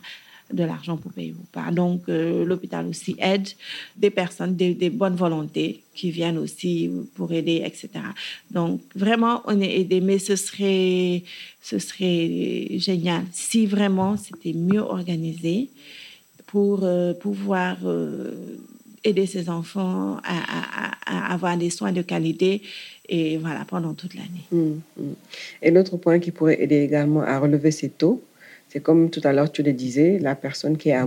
[0.52, 1.70] de l'argent pour payer ou pas.
[1.70, 3.48] Donc, euh, l'hôpital aussi aide
[3.96, 7.88] des personnes, des, des, bonnes volontés qui viennent aussi pour aider, etc.
[8.50, 11.22] Donc, vraiment, on est aidé, mais ce serait,
[11.62, 15.70] ce serait génial si vraiment c'était mieux organisé
[16.46, 18.32] pour euh, pouvoir euh,
[19.02, 22.62] aider ces enfants à, avoir des soins de qualité
[23.08, 24.46] et voilà pendant toute l'année.
[24.50, 25.02] Mmh, mmh.
[25.62, 28.22] Et l'autre point qui pourrait aider également à relever ces taux,
[28.74, 31.06] c'est comme tout à l'heure tu le disais, la personne qui est à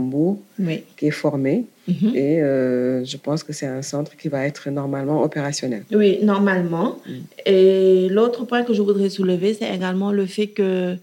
[0.96, 1.66] qui est formée.
[1.88, 2.16] Mmh.
[2.16, 5.84] Et euh, je pense que c'est un centre qui va être normalement opérationnel.
[5.92, 7.00] Oui, normalement.
[7.46, 10.96] Et l'autre point que je voudrais soulever, c'est également le fait que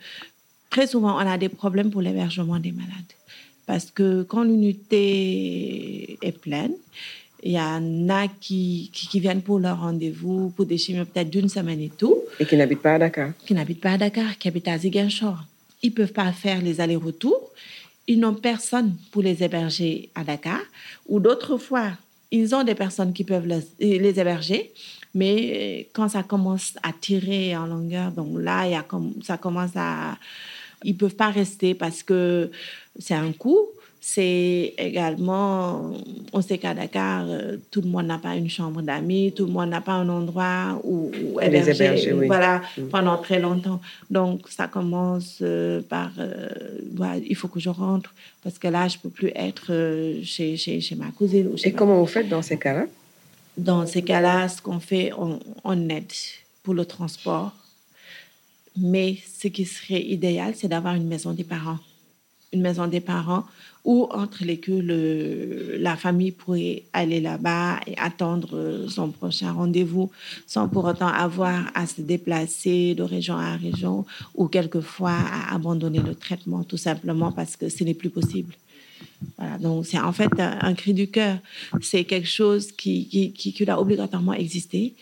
[0.70, 3.12] très souvent, on a des problèmes pour l'hébergement des malades.
[3.66, 6.72] Parce que quand l'unité est pleine,
[7.42, 11.50] il y en a qui, qui, viennent pour leur rendez-vous, pour des chimios peut-être d'une
[11.50, 12.16] semaine et tout.
[12.40, 13.32] Et qui n'habitent pas à Dakar.
[13.44, 15.44] Qui n'habitent pas à Dakar, qui habitent à Ziguinchor.
[15.82, 17.50] Ils ne peuvent pas faire les allers-retours.
[18.06, 20.60] Ils n'ont personne pour les héberger à Dakar.
[21.06, 21.90] Ou d'autres fois,
[22.30, 24.72] ils ont des personnes qui peuvent les, les héberger.
[25.14, 29.36] Mais quand ça commence à tirer en longueur, donc là, il y a comme, ça
[29.36, 30.16] commence à...
[30.82, 32.50] Ils ne peuvent pas rester parce que
[32.98, 33.68] c'est un coût,
[34.06, 35.92] c'est également,
[36.34, 39.52] on sait qu'à Dakar, euh, tout le monde n'a pas une chambre d'amis, tout le
[39.52, 42.88] monde n'a pas un endroit où, où héberger, voilà, mm.
[42.88, 43.80] pendant très longtemps.
[44.10, 46.50] Donc, ça commence euh, par, euh,
[47.26, 49.72] il faut que je rentre, parce que là, je ne peux plus être
[50.22, 51.52] chez, chez, chez, ma cousine.
[51.64, 52.84] Et comment vous faites dans ces cas-là?
[53.56, 56.12] Dans ces cas-là, ce qu'on fait, on, on aide
[56.62, 57.52] pour le transport.
[58.76, 61.78] Mais ce qui serait idéal, c'est d'avoir une maison des parents.
[62.54, 63.44] Une maison des parents
[63.84, 70.10] ou entre les que la famille pourrait aller là-bas et attendre son prochain rendez-vous
[70.46, 76.00] sans pour autant avoir à se déplacer de région à région ou quelquefois à abandonner
[76.00, 78.54] le traitement tout simplement parce que ce n'est plus possible.
[79.60, 81.38] Donc c'est en fait un, cri du cœur.
[81.82, 84.94] C'est quelque chose qui, qui, qui, doit obligatoirement exister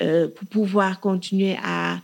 [0.00, 2.00] euh, pour pouvoir continuer à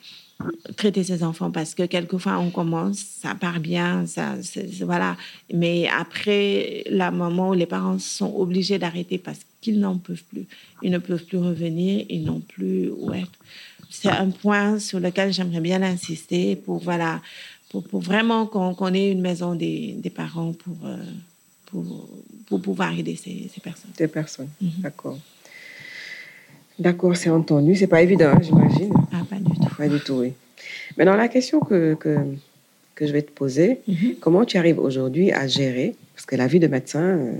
[0.77, 4.37] traiter ses enfants parce que quelquefois on commence, ça part bien, ça,
[4.83, 5.17] voilà.
[5.53, 10.47] Mais après, la moment où les parents sont obligés d'arrêter parce qu'ils n'en peuvent plus,
[10.83, 13.33] ils ne peuvent plus revenir, ils n'ont plus où être.
[13.91, 17.21] C'est un point sur lequel j'aimerais bien insister pour voilà,
[17.71, 20.97] pour, pour vraiment qu'on ait une maison des, des parents pour, euh,
[21.67, 22.09] pour,
[22.47, 23.91] pour pouvoir aider ces, ces personnes.
[23.97, 24.71] Des personnes, mhm.
[24.79, 25.19] d'accord.
[26.79, 27.75] D'accord, c'est entendu.
[27.75, 28.93] C'est pas évident, hein, j'imagine.
[29.13, 29.75] Ah, pas du tout.
[29.77, 30.33] Pas du tout, oui.
[30.97, 32.17] Maintenant, la question que, que,
[32.95, 34.17] que je vais te poser, mhm.
[34.21, 37.33] comment tu arrives aujourd'hui à gérer Parce que la vie de médecin, euh,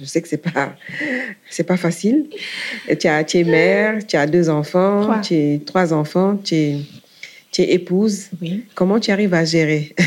[0.00, 0.74] je sais que c'est pas
[1.50, 2.26] c'est pas facile.
[2.98, 5.20] tu, as, tu es mère, tu as deux enfants, trois.
[5.20, 6.78] tu es trois enfants, tu es,
[7.52, 8.28] tu es épouse.
[8.40, 8.64] Oui.
[8.74, 9.94] Comment tu arrives à gérer?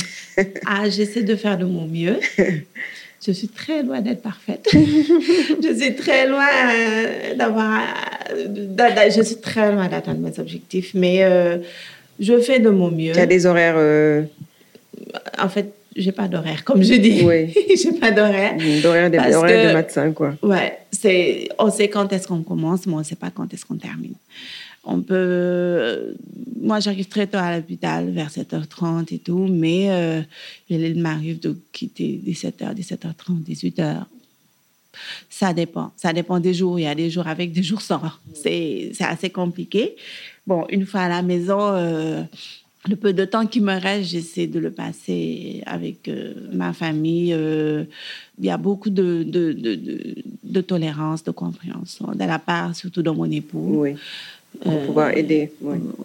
[0.66, 2.18] Ah, j'essaie de faire de mon mieux.
[3.26, 4.68] je suis très loin d'être parfaite.
[4.74, 7.82] je suis très loin euh, d'avoir.
[8.30, 11.58] Je suis très loin d'atteindre mes objectifs, mais euh,
[12.20, 13.14] je fais de mon mieux.
[13.14, 13.76] Tu as des horaires.
[13.78, 14.24] Euh,
[15.38, 17.24] en fait, j'ai pas d'horaire, comme je dis.
[17.24, 17.54] Oui.
[17.76, 18.56] j'ai pas d'horaire.
[18.82, 20.36] D'horaire de, de médecin, quoi.
[20.42, 23.66] Ouais, c'est, on sait quand est-ce qu'on commence, mais on ne sait pas quand est-ce
[23.66, 24.14] qu'on termine.
[24.84, 26.16] On peut.
[26.62, 30.22] Moi, j'arrive très tôt à l'hôpital, vers 7h30 et tout, mais euh,
[30.70, 34.06] il m'arrive de quitter 17h, 17h30, 18h.
[35.30, 35.92] Ça dépend.
[35.96, 36.80] Ça dépend des jours.
[36.80, 38.02] Il y a des jours avec, des jours sans.
[38.34, 39.96] C'est assez compliqué.
[40.48, 42.24] Bon, une fois à la maison, euh,
[42.88, 47.34] le peu de temps qui me reste, j'essaie de le passer avec euh, ma famille.
[47.34, 47.84] Euh,
[48.40, 49.24] il y a beaucoup de,
[50.62, 53.82] tolérance, de compréhension de la part, surtout de mon époux.
[53.82, 53.96] Oui
[54.62, 55.52] pour euh, pouvoir aider.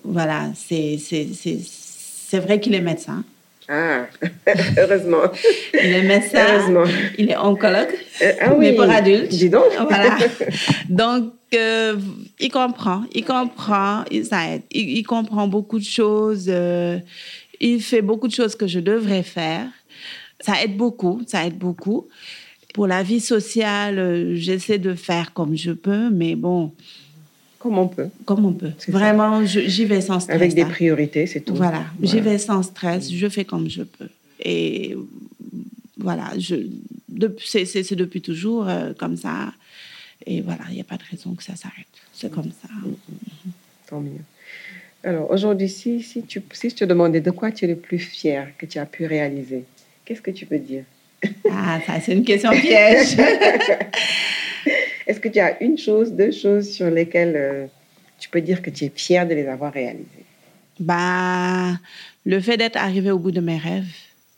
[0.05, 0.99] Voilà, c'est
[2.35, 3.25] vrai qu'il est médecin.
[3.69, 4.07] Ah,
[4.79, 5.23] heureusement.
[5.73, 6.45] Il est médecin.
[6.49, 6.85] Heureusement.
[7.19, 7.95] Il est oncologue.
[8.23, 8.71] Euh, ah oui.
[8.71, 9.29] Mais pour adultes.
[9.29, 9.65] Dis donc.
[9.89, 10.19] Voilà.
[10.91, 11.97] Donc, euh,
[12.39, 13.05] il comprend.
[13.15, 14.05] Il comprend.
[14.11, 14.63] Il, ça aide.
[14.71, 16.53] Il, comprend beaucoup de choses.
[17.61, 19.67] il fait beaucoup de choses que je devrais faire.
[20.41, 21.23] Ça aide beaucoup.
[21.27, 22.09] Ça aide beaucoup.
[22.75, 26.73] Pour la vie sociale, j'essaie de faire comme je peux, mais bon,
[27.64, 28.11] comme on peut.
[28.27, 28.72] Comme on peut.
[28.88, 30.37] Vraiment, j'y vais sans stress.
[30.37, 31.55] Avec des priorités, c'est tout.
[31.55, 34.11] Voilà, j'y vais sans stress, je fais comme je peux.
[34.38, 34.94] Et
[35.96, 39.55] voilà, c'est depuis toujours euh, comme ça.
[40.27, 41.87] Et voilà, il n'y a pas de raison que ça s'arrête.
[42.12, 42.68] C'est comme ça.
[42.68, 43.50] Mm-hmm.
[43.88, 44.24] Tant mieux.
[45.03, 47.98] Alors, aujourd'hui, si, si, tu, si je te demandais de quoi tu es le plus
[47.98, 49.64] fier que tu as pu réaliser,
[50.05, 50.85] qu'est-ce que tu peux dire?
[51.51, 53.17] Ah, ça, c'est une question piège.
[55.07, 57.67] Est-ce que tu as une chose, deux choses sur lesquelles euh,
[58.19, 60.25] tu peux dire que tu es fière de les avoir réalisées?
[60.81, 61.79] Bah,
[62.25, 63.85] le fait d'être arrivé au bout de mes rêves.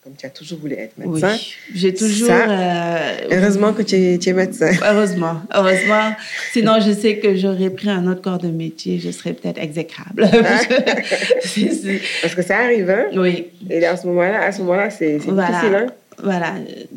[0.03, 1.33] Comme tu as toujours voulu être médecin.
[1.33, 2.31] Oui, j'ai toujours.
[2.31, 4.71] Euh, heureusement que tu es, médecin.
[4.85, 6.13] Heureusement, heureusement.
[6.53, 10.29] Sinon, je sais que j'aurais pris un autre corps de métier, je serais peut-être exécrable.
[12.23, 13.07] Parce que ça arrive, hein?
[13.17, 13.49] Oui.
[13.69, 15.87] Et à ce moment-là, à ce moment-là, c'est difficile, hein?
[16.23, 16.55] Voilà,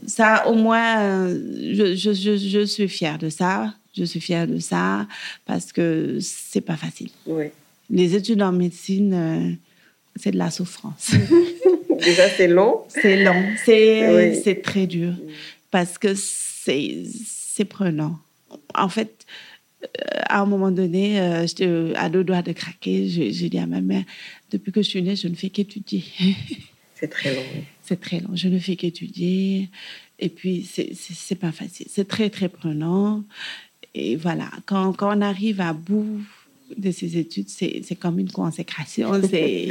[0.07, 3.73] ça au moins, je, je, je, suis fière de ça.
[3.97, 5.07] Je suis fière de ça
[5.45, 7.09] parce que c'est pas facile.
[7.25, 7.45] Oui.
[7.89, 9.51] Les études en médecine, euh,
[10.15, 11.11] c'est de la souffrance.
[11.99, 12.81] Déjà, c'est long.
[12.87, 13.43] C'est long.
[13.65, 15.13] C'est très dur
[15.71, 18.19] parce que c'est prenant.
[18.75, 19.25] En fait,
[19.83, 19.87] euh,
[20.27, 23.07] à un moment donné, euh, j'étais à deux doigts de craquer.
[23.07, 24.03] J'ai dit à ma mère,
[24.51, 26.03] depuis que je suis née, je ne fais qu'étudier.
[26.95, 27.43] C'est très long.
[27.89, 28.29] C'est très long.
[28.35, 29.67] Je ne fais qu'étudier.
[30.19, 31.87] Et puis, c'est pas facile.
[31.89, 33.23] C'est très, très prenant.
[33.95, 36.21] Et voilà, quand, quand on arrive à bout
[36.77, 39.19] de ces études, c'est comme une consécration.
[39.31, 39.69] C'est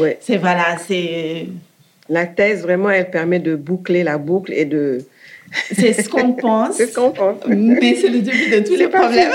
[0.00, 0.18] ouais.
[0.40, 1.46] voilà, c'est.
[2.08, 5.04] La thèse, vraiment, elle permet de boucler la boucle et de.
[5.72, 6.76] C'est ce qu'on pense.
[6.76, 7.36] c'est ce qu'on pense.
[7.46, 9.32] Mais c'est le début de tous les problèmes.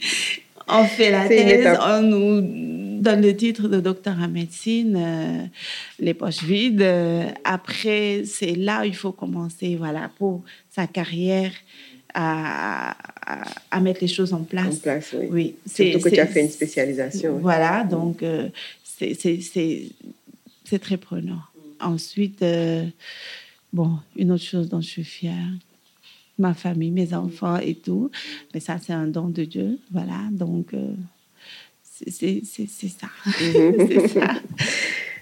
[0.68, 5.46] on fait la thèse, on nous donne le titre de docteur en médecine, euh,
[5.98, 6.86] les poches vides.
[7.44, 11.52] après, c'est là où il faut commencer, voilà, pour sa carrière.
[12.14, 12.94] À,
[13.70, 14.76] à, mettre les choses en place.
[14.76, 15.28] En place, oui.
[15.30, 17.38] oui Surtout que tu as fait une spécialisation.
[17.38, 18.22] Voilà, donc
[18.84, 21.40] c'est très prenant.
[21.80, 22.44] Ensuite,
[23.72, 25.48] bon, une autre chose dont je suis fière,
[26.38, 28.10] ma famille, mes enfants et tout.
[28.52, 29.78] Mais ça, c'est un don de Dieu.
[29.90, 30.20] Voilà.
[30.30, 30.92] Donc, euh,
[31.92, 32.10] c'est
[32.88, 33.08] ça.
[33.38, 34.34] c'est ça.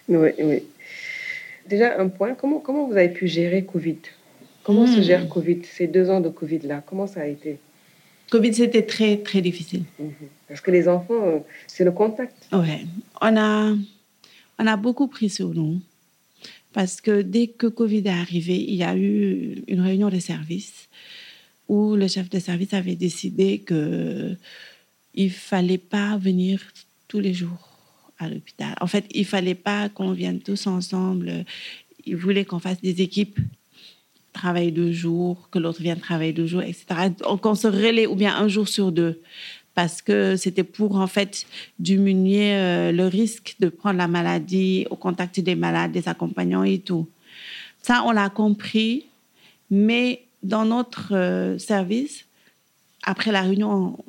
[0.08, 0.62] Oui, oui.
[1.68, 2.34] Déjà, un point.
[2.34, 3.98] Comment, comment vous avez pu gérer Covid?
[4.62, 5.02] Comment se hmm.
[5.02, 6.82] gère Covid, ces deux ans de Covid-là?
[6.86, 7.58] Comment ça a été?
[8.30, 9.82] Covid, c'était très, très difficile.
[9.98, 10.12] Mhm.
[10.48, 12.48] Parce que les enfants, euh, c'est le contact.
[12.52, 12.86] Oui.
[13.20, 13.74] On a,
[14.58, 15.80] on a beaucoup pris sur nous.
[16.72, 20.88] Parce que dès que Covid est arrivé, il y a eu une réunion de service
[21.68, 24.38] où le chef de service avait décidé qu'il
[25.16, 26.60] ne fallait pas venir
[27.08, 27.68] tous les jours
[28.18, 28.74] à l'hôpital.
[28.80, 31.44] En fait, il fallait pas qu'on vienne tous ensemble.
[32.04, 33.38] Il voulait qu'on fasse des équipes,
[34.32, 36.86] travailler deux jours, que l'autre vienne travailler deux jours, etc.
[37.40, 39.20] Qu'on se relaie ou bien un jour sur deux
[39.74, 41.46] parce que c'était pour en fait
[41.78, 46.80] diminuer euh, le risque de prendre la maladie au contact des malades, des accompagnants et
[46.80, 47.08] tout.
[47.82, 49.06] Ça, on l'a compris,
[49.70, 52.26] mais dans notre euh, service,
[53.04, 54.04] après la réunion, on,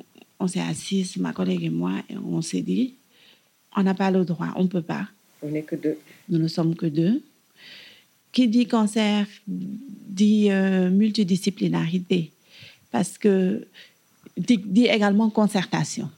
[0.48, 2.94] s'est assis, ma collègue et moi, et on s'est dit,
[3.76, 5.08] on n'a pas le droit, on ne peut pas.
[5.42, 5.98] On n'est que deux.
[6.28, 7.22] Nous ne sommes que deux.
[8.32, 12.30] Qui dit cancer dit euh, multidisciplinarité,
[12.90, 13.66] parce que
[14.36, 16.10] dit, également concertation,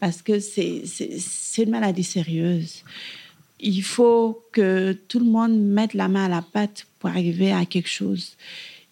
[0.00, 0.82] parce que c'est
[1.58, 2.82] une maladie sérieuse.
[3.60, 7.64] Il faut que tout le monde mette la main à la pâte pour arriver à
[7.66, 8.36] quelque chose.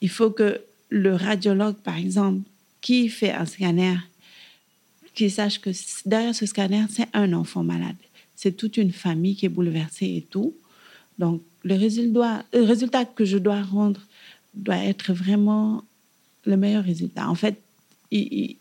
[0.01, 2.43] Il faut que le radiologue, par exemple,
[2.81, 3.97] qui fait un scanner,
[5.17, 5.71] qu'il sache que
[6.05, 7.97] derrière ce scanner, c'est un enfant malade.
[8.37, 10.55] C'est toute une famille qui est bouleversée et tout.
[11.19, 14.01] Donc, le résultat, que je dois rendre
[14.55, 15.83] doit être vraiment
[16.45, 17.29] le meilleur résultat.
[17.29, 17.61] En fait,
[18.11, 18.57] il,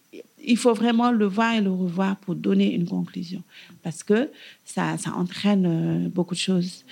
[0.56, 3.44] faut vraiment le voir et le revoir pour donner une conclusion.
[3.84, 4.32] Parce que
[4.66, 6.84] ça, ça entraîne euh, beaucoup de choses.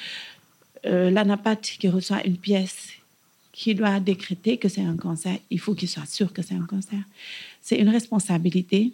[0.86, 1.10] Euh,
[1.62, 2.90] qui reçoit une pièce
[3.54, 6.66] qui doit décréter que c'est un cancer, il faut qu'il soit sûr que c'est un
[6.66, 7.00] cancer.
[7.62, 8.92] C'est une responsabilité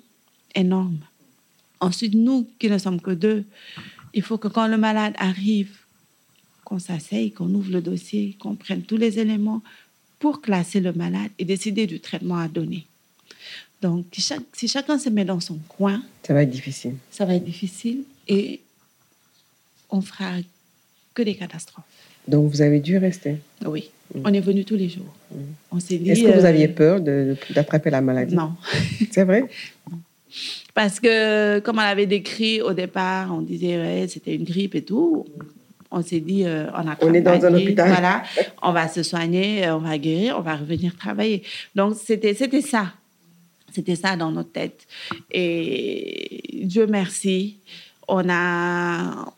[0.55, 0.99] énorme.
[1.79, 3.45] Ensuite, nous qui ne sommes que deux,
[4.13, 5.77] il faut que quand le malade arrive,
[6.63, 9.61] qu'on s'asseye, qu'on ouvre le dossier, qu'on prenne tous les éléments
[10.19, 12.85] pour classer le malade et décider du traitement à donner.
[13.81, 14.05] Donc,
[14.53, 16.95] si chacun se met dans son coin, ça va être difficile.
[17.11, 18.59] Ça va être difficile et
[19.89, 20.33] on fera
[21.13, 21.85] que des catastrophes.
[22.27, 23.89] Donc, vous avez dû rester Oui.
[24.13, 24.21] Mm.
[24.25, 25.15] On est venu tous les jours.
[25.31, 25.37] Mm.
[25.71, 26.11] On s'est dit.
[26.11, 28.35] Est-ce que vous aviez euh, peur d'attraper la maladie?
[28.35, 28.53] Non.
[29.11, 29.49] C'est vrai?
[30.73, 34.83] Parce que, comme on avait décrit au départ, on disait ouais, c'était une grippe et
[34.83, 35.25] tout.
[35.91, 37.89] On s'est dit, euh, on a On est dans un hôpital.
[37.89, 38.23] Voilà,
[38.61, 41.43] on va se soigner, on va guérir, on va revenir travailler.
[41.75, 42.93] Donc, c'était ça.
[43.71, 44.87] C'était ça dans notre tête.
[45.31, 47.57] Et Dieu merci,
[48.07, 49.33] on a,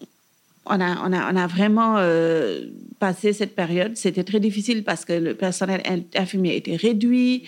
[0.66, 2.62] on a, on a, on a vraiment euh,
[3.00, 3.96] passé cette période.
[3.98, 5.82] C'était très difficile parce que le personnel
[6.16, 7.44] infirmier était réduit,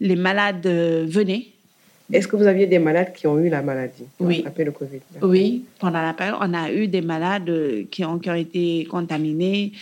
[0.00, 1.48] les malades euh, venaient.
[2.10, 4.42] Est-ce que vous aviez des malades qui ont eu la maladie oui.
[4.46, 5.00] après le Covid?
[5.20, 8.86] Oui, pendant la période, on a eu des malades euh, qui ont, qui ont été
[8.90, 9.72] contaminés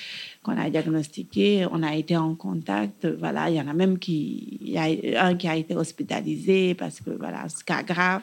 [0.42, 3.06] qu'on a diagnostiqué, on a été en contact.
[3.18, 6.74] Voilà, il y en a même qui, il y a un qui a été hospitalisé
[6.74, 8.22] parce que voilà, ce cas grave.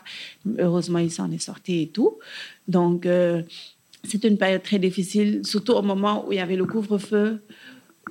[0.57, 2.17] Heureusement, il s'en est sorti et tout.
[2.67, 3.41] Donc, euh,
[4.03, 7.41] c'est une période très difficile, surtout au moment où il y avait le couvre-feu,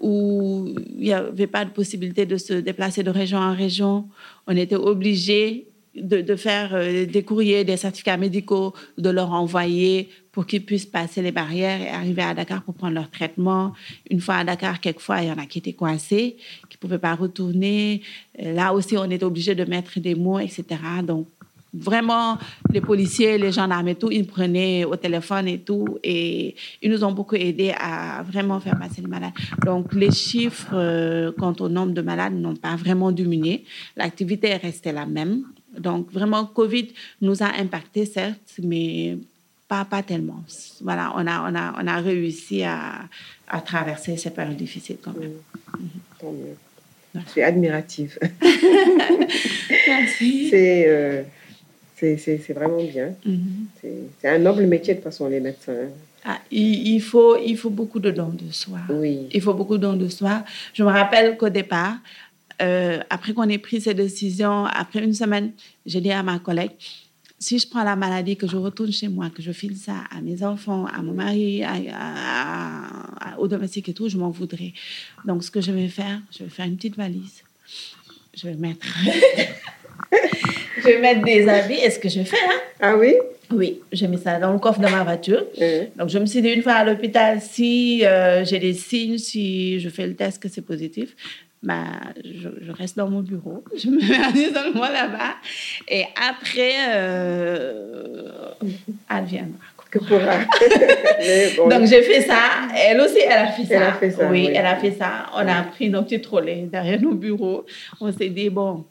[0.00, 4.06] où il n'y avait pas de possibilité de se déplacer de région en région.
[4.46, 10.46] On était obligé de, faire euh, des courriers, des certificats médicaux, de leur envoyer pour
[10.46, 13.74] qu'ils puissent passer les barrières et arriver à Dakar pour prendre leur traitement.
[14.10, 16.36] Une fois à Dakar, quelquefois, il y en a qui étaient coincés,
[16.70, 18.00] qui ne pouvaient pas retourner.
[18.42, 20.64] Euh, là aussi, on était obligé de mettre des mots, etc.
[21.02, 21.28] Donc,
[21.74, 22.38] vraiment,
[22.70, 27.04] les policiers, les gendarmes et tout, ils prenaient au téléphone et tout, et ils nous
[27.04, 29.32] ont beaucoup aidés à vraiment faire passer les malades.
[29.64, 33.64] Donc, les chiffres euh, quant au nombre de malades n'ont pas vraiment diminué.
[33.96, 35.44] L'activité est restée la même.
[35.78, 36.88] Donc, vraiment, Covid
[37.20, 39.16] nous a impacté, certes, mais
[39.68, 40.44] pas, pas tellement.
[40.80, 43.02] Voilà, on a, on a, on a réussi à,
[43.48, 45.30] à traverser ces périodes difficiles quand même.
[45.30, 45.86] Mmh.
[46.20, 46.56] Tant mieux.
[47.14, 48.18] Je suis admirative.
[49.86, 50.50] Merci.
[50.54, 51.22] Euh,
[51.96, 53.14] c'est, c'est, vraiment bien.
[53.24, 53.38] Mmh.
[53.80, 55.72] C'est, un noble métier de façon, les médecins.
[55.72, 55.88] Hein.
[56.24, 58.78] Ah, il, faut, il faut beaucoup de dons de soi.
[58.90, 59.28] Oui.
[59.32, 60.44] Il faut beaucoup de dons de soi.
[60.74, 61.96] Je me rappelle qu'au départ,
[62.62, 65.52] euh, après qu'on ait pris ces décisions, après une semaine,
[65.86, 66.72] j'ai dit à ma collègue,
[67.42, 70.20] si je prends la maladie, que je retourne chez moi, que je file ça à
[70.20, 74.72] mes enfants, à mon mari, à, aux domestiques et tout, je m'en voudrais.
[75.24, 77.42] Donc, ce que je vais faire, je vais faire une petite valise.
[78.34, 78.86] Je vais mettre,
[80.78, 81.74] je vais mettre des habits.
[81.74, 82.60] Est-ce que je fais hein?
[82.80, 83.14] Ah oui?
[83.50, 85.44] Oui, j'ai mis ça dans le coffre de ma voiture.
[85.96, 89.80] Donc, je me suis dit une fois à l'hôpital, si euh, j'ai des signes, si
[89.80, 91.14] je fais le test que c'est positif,
[91.62, 91.84] bah,
[92.24, 95.36] je, reste dans mon bureau, je me mets un isolement là-bas.
[95.88, 98.50] Et après, euh,
[99.10, 99.58] elle viendra.
[99.90, 100.38] Que pourra.
[101.68, 102.40] Donc, j'ai fait ça.
[102.74, 103.74] Elle aussi, elle a fait ça.
[103.74, 104.30] Elle a fait ça.
[104.30, 105.26] Oui, elle a fait ça.
[105.34, 107.66] On a pris nos petits trolley derrière nos bureaux.
[108.00, 108.86] On s'est dit, bon,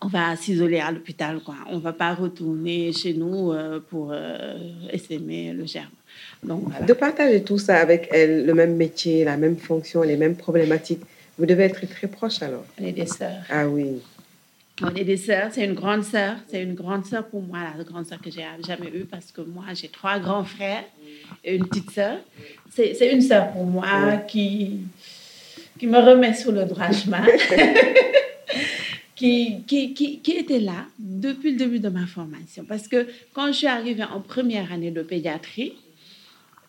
[0.00, 1.56] on va s'isoler à l'hôpital, quoi.
[1.68, 4.56] On va pas retourner chez nous euh, pour euh,
[4.92, 5.90] essaimer le germe.
[6.44, 10.36] Donc, De partager tout ça avec elle, le même métier, la même fonction, les mêmes
[10.36, 11.02] problématiques,
[11.38, 12.64] vous devez être très proches alors.
[12.80, 13.42] On est des sœurs.
[13.50, 14.00] Ah oui.
[14.82, 15.50] On est des sœurs.
[15.52, 16.36] C'est une grande sœur.
[16.48, 19.40] C'est une grande sœur pour moi, la grande sœur que j'ai jamais eue parce que
[19.40, 20.84] moi, j'ai trois grands frères
[21.44, 22.18] et une petite sœur.
[22.70, 24.80] C'est une sœur pour moi qui,
[25.78, 27.24] qui me remet sur le droit chemin.
[29.16, 32.64] qui, qui, qui, qui, était là depuis le début de ma formation.
[32.64, 35.74] Parce que quand je suis arrivée en première année de pédiatrie,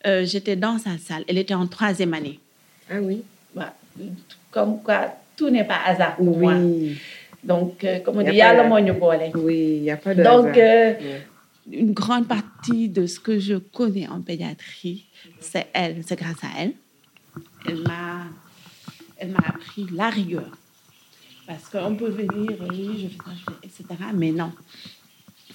[0.05, 1.23] euh, j'étais dans sa salle.
[1.27, 2.39] Elle était en troisième année.
[2.89, 3.23] Ah oui.
[4.55, 6.53] Comme quoi, tout n'est pas hasard pour moi.
[7.43, 8.95] Donc, euh, comme on dit, il y a le moyen
[9.35, 10.93] Oui, il n'y a pas de Donc, euh,
[11.69, 15.07] une grande partie de ce que je connais en pédiatrie,
[15.41, 16.71] c'est elle, c'est grâce à elle.
[17.67, 18.27] Elle m'a,
[19.17, 20.49] elle m'a appris la rigueur.
[21.45, 24.05] Parce qu'on peut venir, oui, je fais ça, je fais, etc.
[24.13, 24.53] Mais non,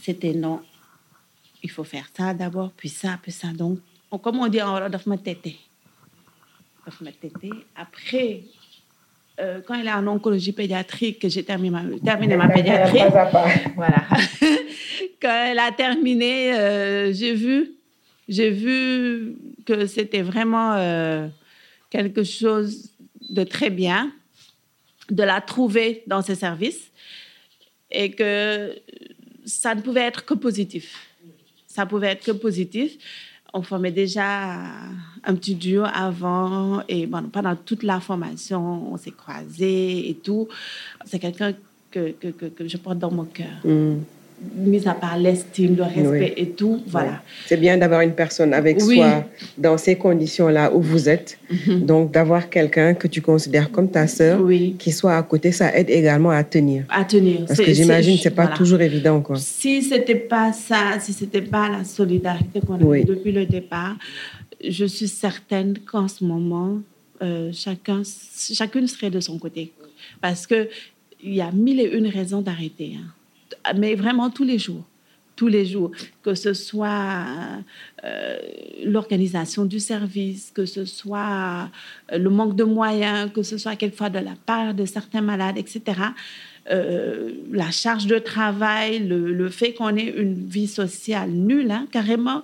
[0.03, 0.61] c'était non.
[1.62, 3.48] Il faut faire ça d'abord, puis ça, puis ça.
[3.48, 3.78] Donc,
[4.22, 5.48] comme on dit en Wolof, ma tête.
[7.76, 8.42] Après,
[9.41, 13.01] euh, quand elle est en oncologie pédiatrique, que j'ai terminé ma, terminé ma pédiatrie,
[13.74, 14.05] voilà.
[15.22, 17.72] quand elle a terminé, euh, j'ai vu,
[18.28, 21.28] j'ai vu que c'était vraiment euh,
[21.88, 22.91] quelque chose
[23.30, 24.12] de très bien
[25.11, 26.91] de la trouver dans ses services
[27.91, 28.76] et que
[29.45, 31.09] ça ne pouvait être que positif.
[31.66, 32.99] Ça pouvait être que positif
[33.53, 34.55] on formait déjà
[35.24, 40.48] un petit duo avant et pendant toute la formation, on s'est croisés et tout.
[41.05, 41.53] C'est quelqu'un
[41.90, 43.61] que, que, que, je porte dans mon cœur.
[43.64, 43.98] Mm
[44.55, 47.22] mis à part l'estime, le respect et tout, voilà.
[47.47, 49.24] C'est bien d'avoir une personne avec soi
[49.59, 51.38] dans ces conditions-là où vous êtes.
[51.51, 51.86] Mhm.
[51.86, 54.41] Donc, d'avoir quelqu'un que tu considères comme ta sœur,
[54.78, 56.84] qui soit à côté, ça aide également à tenir.
[56.88, 57.45] À tenir.
[57.47, 59.20] Parce que j'imagine que ce n'est pas toujours évident.
[59.20, 59.36] Quoi.
[59.36, 63.47] Si ce n'était pas ça, si ce n'était pas la solidarité qu'on a depuis le
[63.47, 63.97] départ,
[64.66, 66.78] je suis certaine qu'en ce moment,
[67.22, 68.03] euh, chacun,
[68.53, 69.72] chacune serait de son côté.
[70.20, 70.68] Parce qu'il
[71.22, 72.93] y a mille et une raisons d'arrêter.
[72.97, 73.09] Hein
[73.76, 74.84] mais vraiment tous les jours
[75.40, 75.90] tous les jours,
[76.22, 77.24] que ce soit
[78.05, 78.38] euh,
[78.84, 81.70] l'organisation du service, que ce soit
[82.12, 85.57] euh, le manque de moyens, que ce soit quelquefois de la part de certains malades,
[85.57, 85.80] etc.
[86.70, 92.42] Euh, la charge de travail, le, fait qu'on ait une vie sociale nulle, hein, carrément,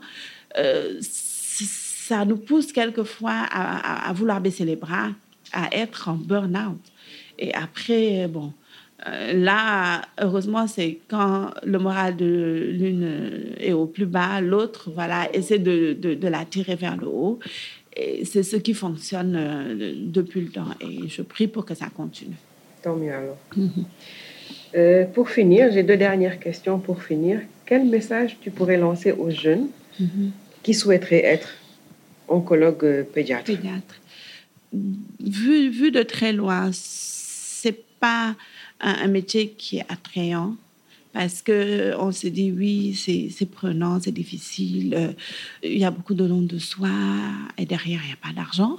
[1.03, 5.11] ça nous pousse quelquefois à, à, vouloir baisser les bras,
[5.53, 6.81] à être en burn-out.
[7.39, 8.55] Et après, bon,
[9.33, 15.59] là, heureusement, c'est quand le moral de l'une est au plus bas, l'autre, voilà, essaie
[15.59, 17.39] de, de, la tirer vers le haut.
[17.97, 20.69] Et c'est ce qui fonctionne euh, depuis le temps.
[20.81, 22.37] Et je prie pour que ça continue.
[22.83, 23.39] Tant mieux alors.
[23.57, 23.71] Mhm.
[24.75, 27.41] Euh, pour finir, j'ai deux dernières questions pour finir.
[27.65, 30.33] Quel message tu pourrais lancer aux jeunes mhm.
[30.63, 31.49] qui souhaiteraient être
[32.29, 34.01] oncologue pédiatre Pédiatre.
[34.73, 38.35] Vu, vu de très loin, c'est pas
[38.81, 40.57] un, métier qui est attrayant
[41.13, 45.13] parce que on se dit oui, c'est prenant, c'est difficile, euh,
[45.63, 46.91] il y a beaucoup de dons de soi
[47.57, 48.77] et derrière il n'y a pas d'argent.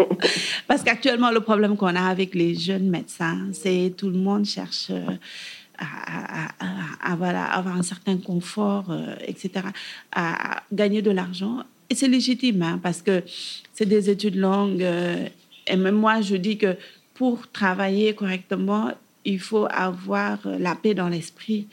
[0.66, 4.86] parce qu'actuellement le problème qu'on a avec les jeunes médecins, c'est tout le monde cherche
[4.88, 5.04] euh,
[5.78, 9.66] à, voilà, avoir un certain confort, euh, etc.,
[10.12, 11.62] à, gagner de l'argent.
[11.90, 13.22] Et c'est légitime hein, parce que
[13.74, 14.80] c'est des études longues.
[15.66, 16.74] et même moi, je dis que
[17.12, 18.92] pour travailler correctement,
[19.26, 21.66] il faut avoir la paix dans l'esprit.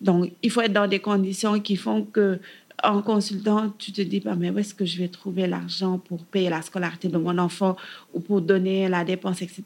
[0.00, 2.38] Donc, il faut être dans des conditions qui font que,
[2.84, 6.24] en consultant, tu te dis, pas, mais où est-ce que je vais trouver l'argent pour
[6.24, 7.76] payer la scolarité de mon enfant
[8.14, 9.62] ou pour donner la dépense, etc.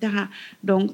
[0.62, 0.92] Donc,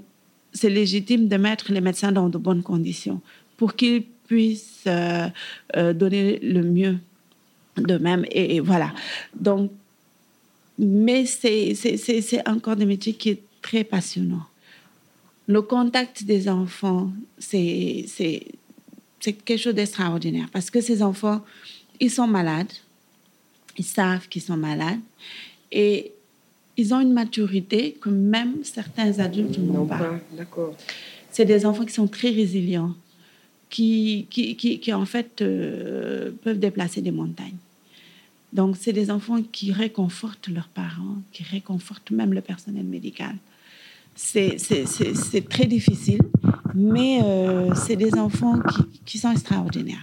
[0.53, 3.21] c'est légitime de mettre les médecins dans de bonnes conditions
[3.57, 5.29] pour qu'ils puissent euh,
[5.77, 6.99] euh, donner le mieux
[7.77, 8.25] d'eux-mêmes.
[8.31, 8.93] Et, et, voilà.
[9.39, 9.71] Donc,
[10.79, 14.50] mais c'est encore des métiers qui est très passionnant
[15.51, 18.07] le contact des enfants, c'est
[19.19, 21.41] quelque chose d'extraordinaire parce que ces enfants,
[21.99, 22.73] ils sont malades,
[23.77, 25.01] ils savent qu'ils sont malades
[25.73, 26.13] et
[26.77, 30.21] ils ont une maturité que même certains adultes n'ont pas.
[30.37, 30.77] D'accord.
[31.33, 32.95] C'est des enfants qui sont très résilients,
[33.71, 37.61] qui, qui, qui, en fait euh, peuvent déplacer des montagnes.
[38.53, 43.35] Donc, c'est des enfants qui réconfortent leurs parents, qui réconfortent même le personnel médical.
[44.15, 46.21] C'est très difficile,
[46.75, 50.03] mais euh, c'est des enfants qui, qui, sont extraordinaires.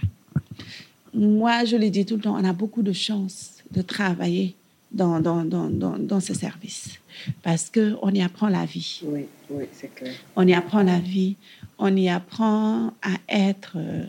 [1.14, 4.54] Moi, je le dis tout le temps, on a beaucoup de chance de travailler
[4.90, 6.98] dans, dans, dans, dans, ce service
[7.42, 9.00] parce qu'on y apprend la vie.
[9.04, 10.14] Oui, oui, c'est clair.
[10.36, 11.36] On y apprend la vie,
[11.78, 14.04] on y apprend à être euh,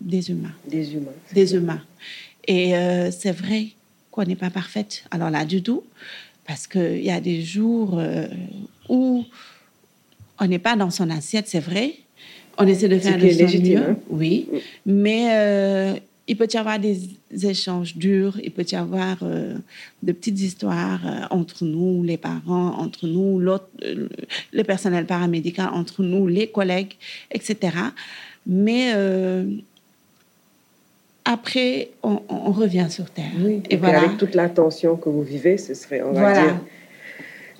[0.00, 0.52] des humains.
[0.68, 1.10] Des humains.
[1.32, 1.82] Des humains.
[2.46, 3.68] Et euh, c'est vrai
[4.10, 5.04] qu'on n'est pas parfaite.
[5.10, 5.84] Alors là, du tout,
[6.50, 8.26] parce qu'il y a des jours euh,
[8.88, 9.24] où
[10.40, 11.94] on n'est pas dans son assiette, c'est vrai.
[12.58, 13.96] On essaie de faire de son mieux, hein.
[14.10, 14.48] oui.
[14.84, 17.00] Mais il peut y avoir des
[17.42, 19.56] échanges durs, il peut y avoir euh,
[20.04, 24.08] de petites histoires euh, entre nous, les parents, entre nous, l'autre, euh,
[24.52, 26.92] le personnel paramédical, entre nous, les collègues,
[27.32, 27.76] etc.
[28.46, 28.94] Mais
[31.32, 32.18] après, on,
[32.52, 33.30] revient sur Terre.
[33.70, 34.00] et, voilà.
[34.00, 36.56] avec toute la tension que vous vivez, ce serait, on va dire,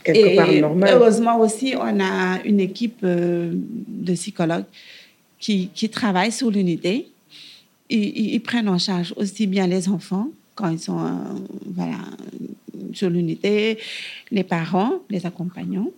[0.03, 0.91] quelque part normal.
[0.93, 4.65] Heureusement aussi, on a une équipe de psychologues
[5.39, 7.11] qui, qui travaille sur l'unité
[7.91, 11.11] ils, prennent en charge aussi bien les enfants quand ils sont euh,
[11.67, 11.99] voilà,
[12.93, 13.79] sur l'unité,
[14.31, 15.91] les parents, les accompagnants,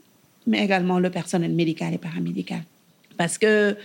[0.47, 2.63] mais également le personnel médical et paramédical.
[3.17, 3.77] Parce que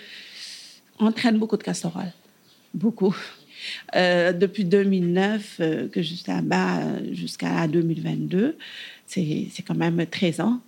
[1.00, 2.14] on traîne beaucoup de casseroles,
[2.74, 3.16] beaucoup.
[3.96, 8.58] Euh, depuis 2009, euh, que je suis là-bas jusqu'à 2022,
[9.06, 10.62] c'est quand même 13 ans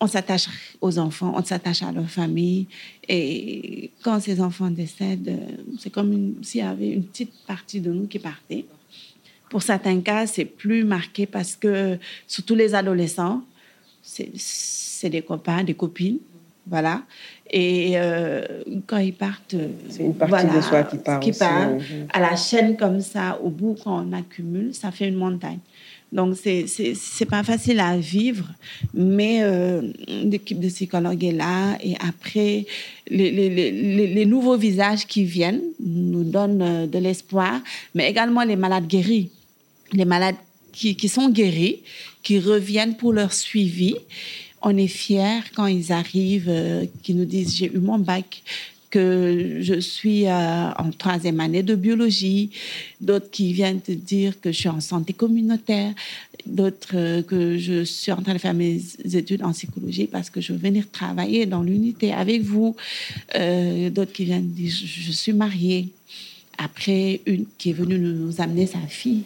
[0.00, 0.48] on s'attache
[0.80, 2.66] aux enfants, on s'attache à leur famille.
[3.06, 5.38] Et quand ces enfants décèdent,
[5.78, 8.64] c'est comme s'il y avait une petite partie de nous qui partait.
[9.50, 13.44] Pour certains cas, c'est plus marqué parce que, surtout les adolescents,
[14.02, 16.18] c'est des copains, des copines.
[16.66, 17.02] Voilà.
[17.52, 19.56] Et euh, quand ils partent.
[19.88, 21.20] C'est une partie de soi qui part.
[21.20, 21.70] Qui part.
[22.12, 25.58] À la chaîne comme ça, au bout, quand on accumule, ça fait une montagne.
[26.12, 28.46] Donc, c'est n'est pas facile à vivre,
[28.94, 31.76] mais euh, l'équipe de psychologues est là.
[31.82, 32.66] Et après,
[33.08, 37.60] les, les, les, les, nouveaux visages qui viennent nous donnent euh, de l'espoir,
[37.94, 39.30] mais également les malades guéris.
[39.92, 40.34] Les malades
[40.72, 41.82] qui, qui sont guéris,
[42.24, 43.94] qui reviennent pour leur suivi.
[44.62, 48.42] On est fiers quand ils arrivent, euh, qui nous disent J'ai eu mon bac,
[48.90, 52.50] que je suis euh, en troisième année de biologie,
[53.00, 55.94] d'autres qui viennent te dire que je suis en santé communautaire,
[56.44, 58.80] d'autres euh, que je suis en train de faire mes
[59.14, 62.74] études en psychologie parce que je veux venir travailler dans l'unité avec vous,
[63.36, 65.88] euh, d'autres qui viennent dire je, suis mariée.
[66.58, 69.22] Après, une qui est venue nous amener sa fille.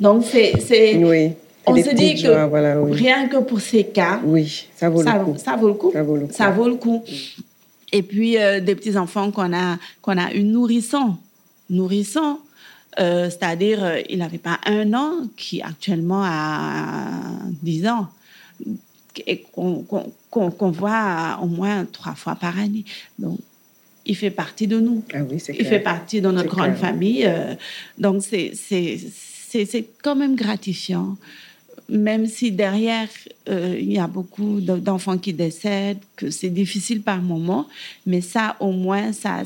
[0.00, 0.96] Donc, c'est...
[0.96, 1.30] Oui.
[1.66, 5.36] On se dit que rien que pour ces cas, oui, ça vaut le coup.
[5.38, 5.90] Ça vaut le coup.
[5.92, 6.32] Ça vaut le coup.
[6.32, 7.04] Ça vaut le coup.
[7.92, 11.18] Et puis, euh, des petits-enfants qu'on a, qu'on a eu nourrissant.
[11.68, 12.40] Nourrissant,
[12.98, 17.10] euh, c'est-à-dire, euh, il n'avait pas un an, qui actuellement a
[17.62, 18.08] 10 ans,
[19.26, 22.84] et qu'on voit au moins trois fois par année.
[23.18, 23.38] Donc,
[24.06, 25.02] il fait partie de nous.
[25.12, 27.30] Ah oui, il fait partie de notre grande famille.
[27.98, 31.16] donc, c'est quand même gratifiant
[31.90, 33.08] même si derrière,
[33.48, 37.66] euh, il y a beaucoup d'enfants qui décèdent, que c'est difficile par moment,
[38.06, 39.42] mais ça, au moins, ça,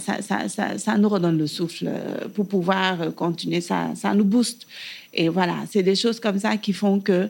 [0.98, 4.66] nous redonne le souffle euh, pour pouvoir continuer, ça, nous booste.
[5.14, 7.28] Et voilà, c'est des choses comme ça qui font que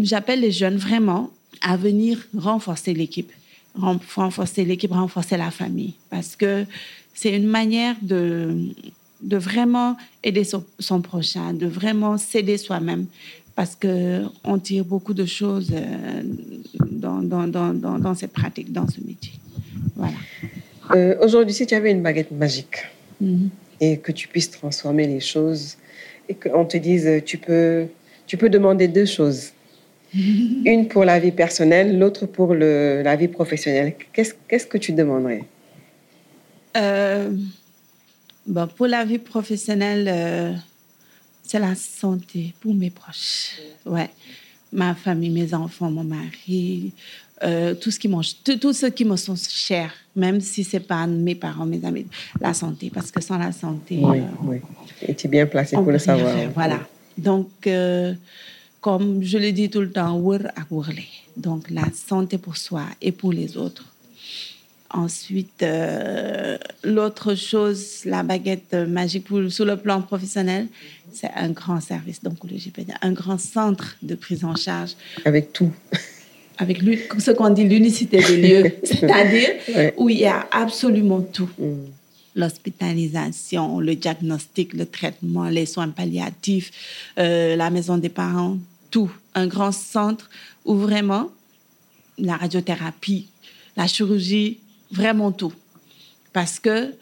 [0.00, 3.32] j'appelle les jeunes vraiment à venir renforcer l'équipe,
[3.74, 6.64] renforcer l'équipe, renforcer la famille, parce que
[7.14, 8.54] c'est une manière de,
[9.22, 10.44] vraiment aider
[10.78, 13.06] son prochain, de vraiment s'aider soi-même
[13.60, 16.22] parce qu'on tire beaucoup de choses euh,
[16.86, 19.34] dans, dans, dans, dans, cette pratique, dans ce métier.
[19.96, 20.14] Voilà.
[20.92, 22.76] Euh, aujourd'hui, si tu avais une baguette magique
[23.22, 23.48] mm-hmm.
[23.82, 25.76] et que tu puisses transformer les choses
[26.26, 27.88] et qu'on te dise, tu peux,
[28.26, 29.50] tu peux demander deux choses.
[30.14, 33.92] une pour la vie personnelle, l'autre pour le, la vie professionnelle.
[34.14, 35.44] Qu'est-ce, qu'est-ce que tu demanderais?
[36.78, 37.28] Euh,
[38.46, 40.62] bon, Pour la vie professionnelle,
[41.50, 43.56] c'est la santé pour mes proches.
[43.84, 44.08] Ouais.
[44.72, 46.92] Ma famille, mes enfants, mon mari,
[47.42, 51.08] euh, tout ce qui mange, tout, ce qui me sont chers, même si c'est pas
[51.08, 52.06] mes parents, mes amis,
[52.40, 53.98] la santé, parce que sans la santé.
[54.00, 54.58] Oui, euh, oui.
[55.02, 56.32] Et tu es bien placé pour le savoir.
[56.54, 56.78] voilà.
[57.18, 58.14] Donc, euh,
[58.80, 60.22] comme je le dis tout le temps,
[61.36, 63.89] donc la santé pour soi et pour les autres.
[64.92, 70.66] Ensuite, euh, l'autre chose, la baguette magique pour, sur le plan professionnel,
[71.12, 74.96] c'est un grand service d'oncologie un grand centre de prise en charge.
[75.24, 75.70] Avec tout.
[76.58, 76.82] Avec
[77.18, 79.50] ce qu'on dit l'unicité des lieux, c'est-à-dire
[79.96, 81.48] où il y a absolument tout.
[81.58, 81.74] Mm.
[82.34, 86.70] L'hospitalisation, le diagnostic, le traitement, les soins palliatifs,
[87.18, 88.58] euh, la maison des parents,
[88.90, 89.10] tout.
[89.34, 90.28] Un grand centre
[90.64, 91.30] où vraiment
[92.18, 93.28] la radiothérapie,
[93.76, 94.58] la chirurgie,
[94.90, 95.52] vraiment tout.
[96.32, 96.94] Parce que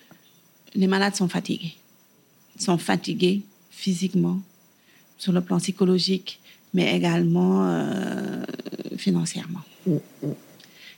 [0.75, 1.75] les malades sont fatigués.
[2.57, 4.39] Ils sont fatigués physiquement,
[5.19, 6.41] sur le plan psychologique,
[6.75, 8.45] mais également euh,
[8.97, 9.61] financièrement.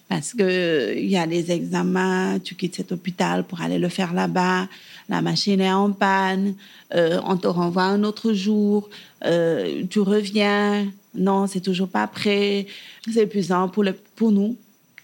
[0.08, 4.66] Parce qu'il y a des examens, tu quittes cet hôpital pour aller le faire là-bas,
[5.08, 6.54] la machine est en panne,
[6.94, 8.88] euh, on te renvoie un autre jour,
[9.24, 12.66] euh, tu reviens, non, c'est toujours pas prêt.
[13.12, 14.56] C'est épuisant pour, le, pour nous,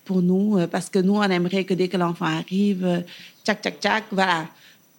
[0.06, 3.00] pour nous, euh, parce que nous, on aimerait que dès que l'enfant arrive, euh,
[3.44, 4.46] tchac, tchac, tchac, voilà,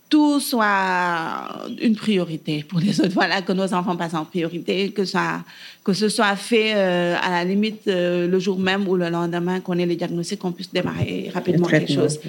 [0.10, 3.14] tout soit une priorité pour les autres.
[3.14, 5.44] Voilà, que nos enfants passent en priorité, que, ça,
[5.84, 9.78] que ce soit fait euh, à la limite le jour même ou le lendemain qu'on
[9.80, 12.20] ait les diagnostics, qu'on puisse démarrer rapidement quelque chose.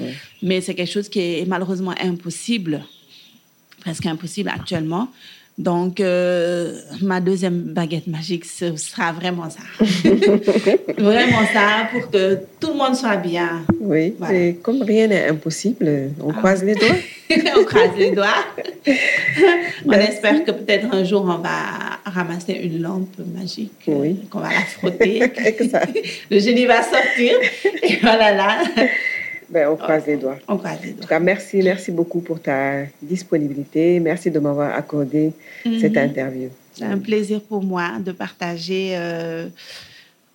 [0.43, 2.83] Mais c'est quelque chose qui est malheureusement impossible,
[3.81, 5.09] presque impossible actuellement.
[5.59, 9.59] Donc, euh, ma deuxième baguette magique, ce sera vraiment ça.
[10.99, 13.65] vraiment ça, pour que tout le monde soit bien.
[13.81, 16.35] Oui, et comme rien n'est impossible, on ah.
[16.35, 16.97] croise les doigts.
[17.59, 18.45] on croise les doigts.
[19.85, 24.21] on espère que peut-être un jour, on va ramasser une lampe magique, oui.
[24.31, 25.21] qu'on va la frotter.
[26.31, 27.33] Le génie va sortir.
[27.83, 28.59] Et voilà là.
[29.51, 30.39] Ben, on croise les doigts.
[30.47, 30.99] On croise les doigts.
[30.99, 33.99] En tout cas, merci, merci beaucoup pour ta disponibilité.
[33.99, 35.33] Merci de m'avoir accordé
[35.65, 35.99] cette mhm.
[35.99, 36.49] interview.
[36.73, 39.49] C'est un plaisir pour moi de partager euh,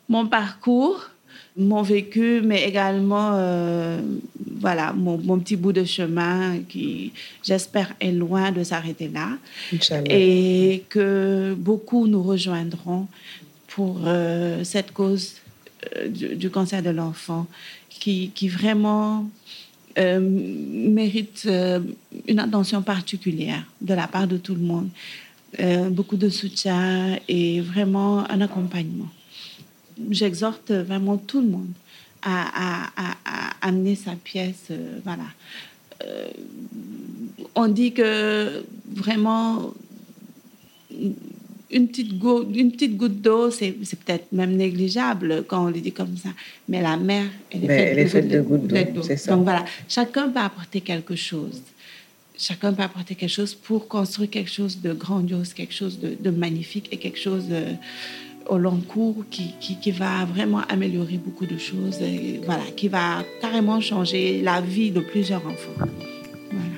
[0.10, 1.10] mon parcours,
[1.56, 4.02] mon vécu, mais également euh,
[4.60, 9.30] voilà, mon, mon, petit bout de chemin qui, j'espère, est loin de s'arrêter là.
[9.72, 10.04] Inch'Allah.
[10.10, 13.08] Et que beaucoup nous rejoindront
[13.68, 15.36] pour euh, cette cause
[16.08, 17.46] du, du, cancer de l'enfant
[18.04, 19.30] qui, vraiment
[19.98, 21.80] euh, mérite euh,
[22.28, 24.90] une attention particulière de la part de tout le monde.
[25.60, 29.08] Euh, beaucoup de soutien et vraiment un accompagnement.
[30.10, 31.72] J'exhorte vraiment tout le monde
[32.24, 34.72] à, à amener sa pièce.
[35.04, 35.26] voilà.
[37.54, 39.74] on dit que vraiment
[41.74, 45.92] une petite goutte, une petite goutte d'eau, c'est, peut-être même négligeable quand on le dit
[45.92, 46.30] comme ça.
[46.70, 49.02] Mais la mer, elle est faite, de, gouttes d'eau.
[49.02, 49.32] C'est ça.
[49.36, 51.62] Donc voilà, chacun peut apporter quelque chose.
[52.38, 56.90] Chacun peut apporter quelque chose pour construire quelque chose de grandiose, quelque chose de, magnifique
[56.92, 57.46] et quelque chose
[58.48, 62.02] au long cours qui, qui, qui, va vraiment améliorer beaucoup de choses.
[62.02, 65.88] Et voilà, qui va carrément changer la vie de plusieurs enfants.
[66.52, 66.78] Voilà.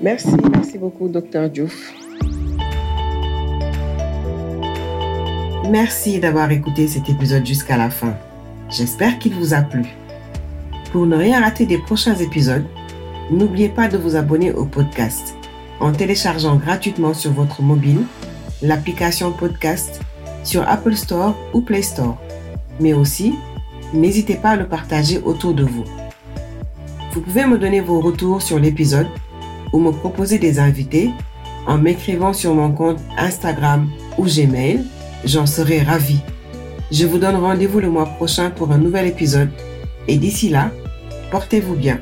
[0.00, 2.03] Merci, merci beaucoup, docteur Diouf.
[5.70, 8.14] Merci d'avoir écouté cet épisode jusqu'à la fin.
[8.68, 9.86] J'espère qu'il vous a plu.
[10.92, 12.66] Pour ne rien rater des prochains épisodes,
[13.30, 15.34] n'oubliez pas de vous abonner au podcast
[15.80, 18.02] en téléchargeant gratuitement sur votre mobile
[18.60, 20.00] l'application podcast
[20.44, 22.18] sur Apple Store ou Play Store.
[22.78, 23.34] Mais aussi,
[23.94, 25.84] n'hésitez pas à le partager autour de vous.
[27.12, 29.08] Vous pouvez me donner vos retours sur l'épisode
[29.72, 31.10] ou me proposer des invités
[31.66, 33.88] en m'écrivant sur mon compte Instagram
[34.18, 34.84] ou Gmail
[35.26, 36.18] J'en serai ravi.
[36.92, 39.48] Je vous donne rendez-vous le mois prochain pour un nouvel épisode.
[40.06, 40.70] Et d'ici là,
[41.30, 42.00] portez-vous bien.